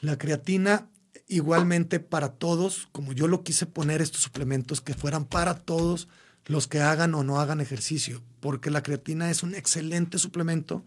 La 0.00 0.16
creatina 0.16 0.88
igualmente 1.28 2.00
para 2.00 2.32
todos, 2.32 2.88
como 2.90 3.12
yo 3.12 3.28
lo 3.28 3.44
quise 3.44 3.66
poner 3.66 4.00
estos 4.00 4.22
suplementos, 4.22 4.80
que 4.80 4.94
fueran 4.94 5.26
para 5.26 5.58
todos 5.58 6.08
los 6.46 6.68
que 6.68 6.80
hagan 6.80 7.14
o 7.14 7.22
no 7.22 7.38
hagan 7.38 7.60
ejercicio, 7.60 8.22
porque 8.40 8.70
la 8.70 8.82
creatina 8.82 9.30
es 9.30 9.42
un 9.42 9.54
excelente 9.54 10.16
suplemento 10.16 10.86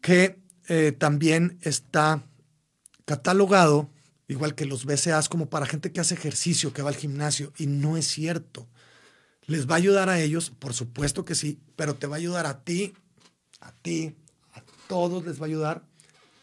que 0.00 0.42
eh, 0.68 0.92
también 0.92 1.58
está 1.60 2.24
catalogado, 3.04 3.90
igual 4.28 4.54
que 4.54 4.66
los 4.66 4.84
BCAs, 4.84 5.28
como 5.28 5.50
para 5.50 5.66
gente 5.66 5.92
que 5.92 6.00
hace 6.00 6.14
ejercicio, 6.14 6.72
que 6.72 6.82
va 6.82 6.90
al 6.90 6.96
gimnasio, 6.96 7.52
y 7.58 7.66
no 7.66 7.96
es 7.96 8.06
cierto. 8.06 8.68
¿Les 9.46 9.68
va 9.68 9.74
a 9.74 9.78
ayudar 9.78 10.08
a 10.08 10.20
ellos? 10.20 10.50
Por 10.50 10.74
supuesto 10.74 11.24
que 11.24 11.34
sí, 11.34 11.60
pero 11.76 11.96
te 11.96 12.06
va 12.06 12.16
a 12.16 12.18
ayudar 12.18 12.46
a 12.46 12.64
ti, 12.64 12.94
a 13.60 13.72
ti, 13.72 14.14
a 14.52 14.62
todos 14.88 15.24
les 15.26 15.38
va 15.40 15.44
a 15.44 15.48
ayudar, 15.48 15.84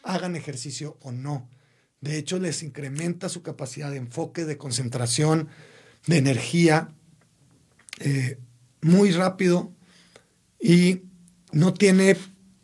hagan 0.02 0.36
ejercicio 0.36 0.96
o 1.00 1.12
no. 1.12 1.48
De 2.00 2.18
hecho, 2.18 2.38
les 2.38 2.62
incrementa 2.62 3.28
su 3.28 3.42
capacidad 3.42 3.90
de 3.90 3.96
enfoque, 3.96 4.44
de 4.44 4.58
concentración, 4.58 5.48
de 6.06 6.18
energía, 6.18 6.92
eh, 8.00 8.38
muy 8.80 9.12
rápido 9.12 9.72
y 10.60 11.02
no 11.52 11.74
tiene 11.74 12.16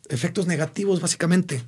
efectos 0.08 0.46
negativos, 0.46 1.00
básicamente. 1.00 1.62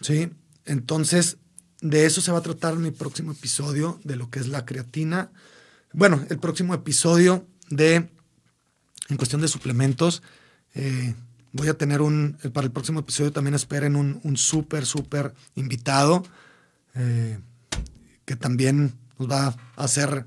¿Sí? 0.00 0.30
Entonces, 0.70 1.38
de 1.80 2.06
eso 2.06 2.20
se 2.20 2.30
va 2.30 2.38
a 2.38 2.42
tratar 2.42 2.76
mi 2.76 2.92
próximo 2.92 3.32
episodio, 3.32 3.98
de 4.04 4.14
lo 4.14 4.30
que 4.30 4.38
es 4.38 4.46
la 4.46 4.64
creatina. 4.64 5.32
Bueno, 5.92 6.24
el 6.30 6.38
próximo 6.38 6.74
episodio 6.74 7.44
de, 7.70 8.08
en 9.08 9.16
cuestión 9.16 9.40
de 9.40 9.48
suplementos, 9.48 10.22
eh, 10.74 11.16
voy 11.50 11.66
a 11.66 11.74
tener 11.74 12.00
un, 12.00 12.38
para 12.52 12.66
el 12.66 12.70
próximo 12.70 13.00
episodio 13.00 13.32
también 13.32 13.54
esperen 13.54 13.96
un, 13.96 14.20
un 14.22 14.36
súper, 14.36 14.86
súper 14.86 15.34
invitado, 15.56 16.22
eh, 16.94 17.40
que 18.24 18.36
también 18.36 18.94
nos 19.18 19.28
va 19.28 19.46
a 19.48 19.84
hacer 19.84 20.24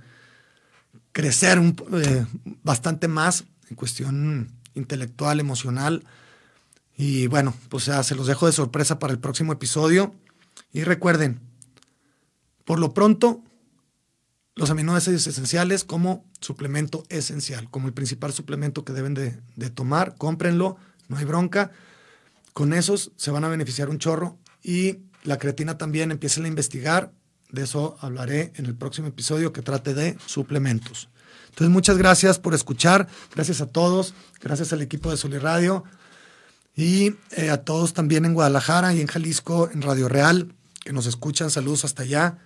crecer 1.13 1.57
eh, 1.93 2.25
bastante 2.63 3.07
más 3.07 3.45
en 3.69 3.77
cuestión 3.77 4.51
intelectual, 4.73 5.39
emocional. 5.39 6.03
Y 6.97 7.27
bueno, 7.27 7.53
pues 7.69 7.85
ya 7.85 8.03
se 8.03 8.13
los 8.13 8.27
dejo 8.27 8.45
de 8.45 8.51
sorpresa 8.51 8.99
para 8.99 9.13
el 9.13 9.19
próximo 9.19 9.53
episodio. 9.53 10.13
Y 10.71 10.83
recuerden, 10.83 11.39
por 12.65 12.79
lo 12.79 12.93
pronto, 12.93 13.43
los 14.55 14.69
aminoácidos 14.69 15.25
esenciales 15.27 15.83
como 15.83 16.25
suplemento 16.39 17.03
esencial, 17.09 17.69
como 17.69 17.87
el 17.87 17.93
principal 17.93 18.33
suplemento 18.33 18.85
que 18.85 18.93
deben 18.93 19.13
de, 19.13 19.69
tomar, 19.69 20.15
cómprenlo, 20.17 20.77
no 21.07 21.17
hay 21.17 21.25
bronca. 21.25 21.71
Con 22.53 22.73
esos 22.73 23.11
se 23.15 23.31
van 23.31 23.43
a 23.43 23.49
beneficiar 23.49 23.89
un 23.89 23.97
chorro 23.97 24.37
y 24.61 24.99
la 25.23 25.37
creatina 25.37 25.77
también 25.77 26.11
empiecen 26.11 26.45
a 26.45 26.49
investigar. 26.49 27.11
De 27.49 27.63
eso 27.63 27.97
hablaré 27.99 28.51
en 28.55 28.65
el 28.65 28.75
próximo 28.75 29.07
episodio 29.07 29.53
que 29.53 29.61
trate 29.61 29.93
de 29.93 30.17
suplementos. 30.25 31.09
Entonces, 31.49 31.71
muchas 31.71 31.97
gracias 31.97 32.39
por 32.39 32.55
escuchar. 32.55 33.07
Gracias 33.35 33.61
a 33.61 33.67
todos. 33.67 34.15
Gracias 34.41 34.73
al 34.73 34.81
equipo 34.81 35.11
de 35.11 35.17
Soli 35.17 35.37
Radio. 35.37 35.83
Y 36.75 37.15
eh, 37.31 37.49
a 37.51 37.57
todos 37.57 37.93
también 37.93 38.25
en 38.25 38.33
Guadalajara 38.33 38.93
y 38.93 39.01
en 39.01 39.07
Jalisco, 39.07 39.69
en 39.71 39.81
Radio 39.81 40.09
Real, 40.09 40.53
que 40.83 40.93
nos 40.93 41.05
escuchan. 41.05 41.51
Saludos 41.51 41.85
hasta 41.85 42.03
allá. 42.03 42.39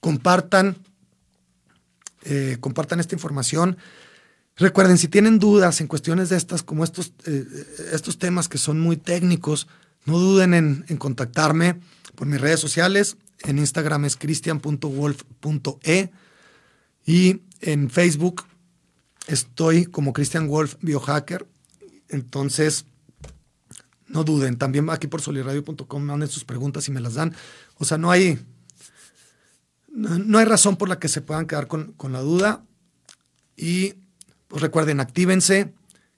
Compartan, 0.00 0.78
eh, 2.24 2.56
compartan 2.60 3.00
esta 3.00 3.14
información. 3.14 3.76
Recuerden, 4.56 4.98
si 4.98 5.08
tienen 5.08 5.40
dudas 5.40 5.80
en 5.80 5.88
cuestiones 5.88 6.28
de 6.28 6.36
estas, 6.36 6.62
como 6.62 6.84
estos, 6.84 7.12
eh, 7.26 7.44
estos 7.92 8.18
temas 8.18 8.48
que 8.48 8.58
son 8.58 8.78
muy 8.78 8.96
técnicos, 8.96 9.66
no 10.04 10.18
duden 10.18 10.54
en, 10.54 10.84
contactarme 10.98 11.80
por 12.14 12.28
mis 12.28 12.40
redes 12.40 12.60
sociales. 12.60 13.16
En 13.40 13.58
Instagram 13.58 14.04
es 14.04 14.16
cristian.wolf.e 14.16 16.10
y 17.06 17.42
en 17.60 17.90
Facebook 17.90 18.44
estoy 19.26 19.86
como 19.86 20.12
Christian 20.12 20.46
Wolf 20.46 20.76
Biohacker. 20.80 21.48
Entonces, 22.08 22.86
no 24.08 24.24
duden. 24.24 24.56
También 24.58 24.88
aquí 24.90 25.06
por 25.06 25.20
soliradio.com 25.20 26.02
manden 26.02 26.28
sus 26.28 26.44
preguntas 26.44 26.88
y 26.88 26.92
me 26.92 27.00
las 27.00 27.14
dan. 27.14 27.34
O 27.76 27.84
sea, 27.84 27.98
no 27.98 28.10
hay, 28.10 28.38
no, 29.88 30.38
hay 30.38 30.44
razón 30.44 30.76
por 30.76 30.88
la 30.88 30.98
que 30.98 31.08
se 31.08 31.20
puedan 31.20 31.46
quedar 31.46 31.66
con, 31.66 31.92
con 31.92 32.12
la 32.12 32.20
duda. 32.20 32.64
Y 33.56 33.94
pues 34.48 34.62
recuerden, 34.62 35.00
actívense, 35.00 35.72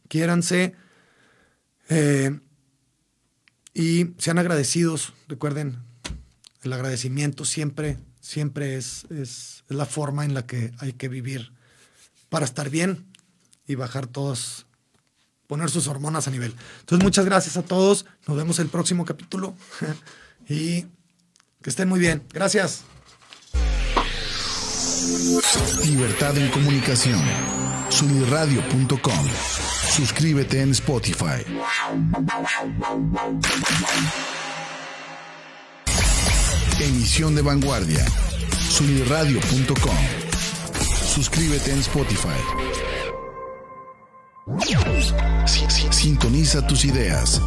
quiéranse. 0.09 0.74
Eh, 1.89 2.39
y 3.74 4.14
sean 4.18 4.39
agradecidos. 4.39 5.12
Recuerden, 5.28 5.76
el 6.62 6.72
agradecimiento 6.72 7.45
siempre, 7.45 7.99
siempre 8.20 8.76
es, 8.76 9.05
es, 9.11 9.64
la 9.68 9.87
forma 9.87 10.24
en 10.24 10.34
la 10.34 10.47
que 10.47 10.72
hay 10.78 10.93
que 10.93 11.09
vivir 11.09 11.53
para 12.28 12.45
estar 12.45 12.70
bien 12.70 13.05
y 13.66 13.74
bajar 13.74 14.07
todos, 14.07 14.65
poner 15.47 15.70
sus 15.70 15.88
hormonas 15.88 16.28
a 16.28 16.30
nivel. 16.30 16.55
Entonces, 16.80 17.05
muchas 17.05 17.24
gracias 17.24 17.57
a 17.57 17.62
todos. 17.62 18.07
Nos 18.26 18.36
vemos 18.36 18.59
el 18.59 18.68
próximo 18.68 19.05
capítulo 19.05 19.55
y 20.49 20.82
que 21.62 21.70
estén 21.70 21.88
muy 21.88 22.01
bien. 22.01 22.22
Gracias. 22.32 22.84
Libertad 25.84 26.36
en 26.38 26.51
comunicación. 26.51 27.20
Sunirradio.com. 27.88 29.26
Suscríbete 29.94 30.61
en 30.61 30.72
Spotify. 30.72 31.44
Emisión 36.80 37.34
de 37.34 37.42
vanguardia. 37.42 38.05
Sunirradio.com. 38.68 39.97
Suscríbete 41.14 41.72
en 41.72 41.78
Spotify. 41.78 42.76
Sintoniza 45.90 46.64
tus 46.64 46.84
ideas. 46.84 47.42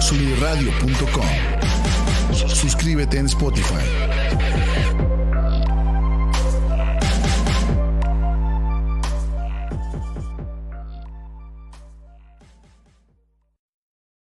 Sunirradio.com. 0.00 1.24
Suscríbete 2.48 3.18
en 3.18 3.26
Spotify. 3.26 3.84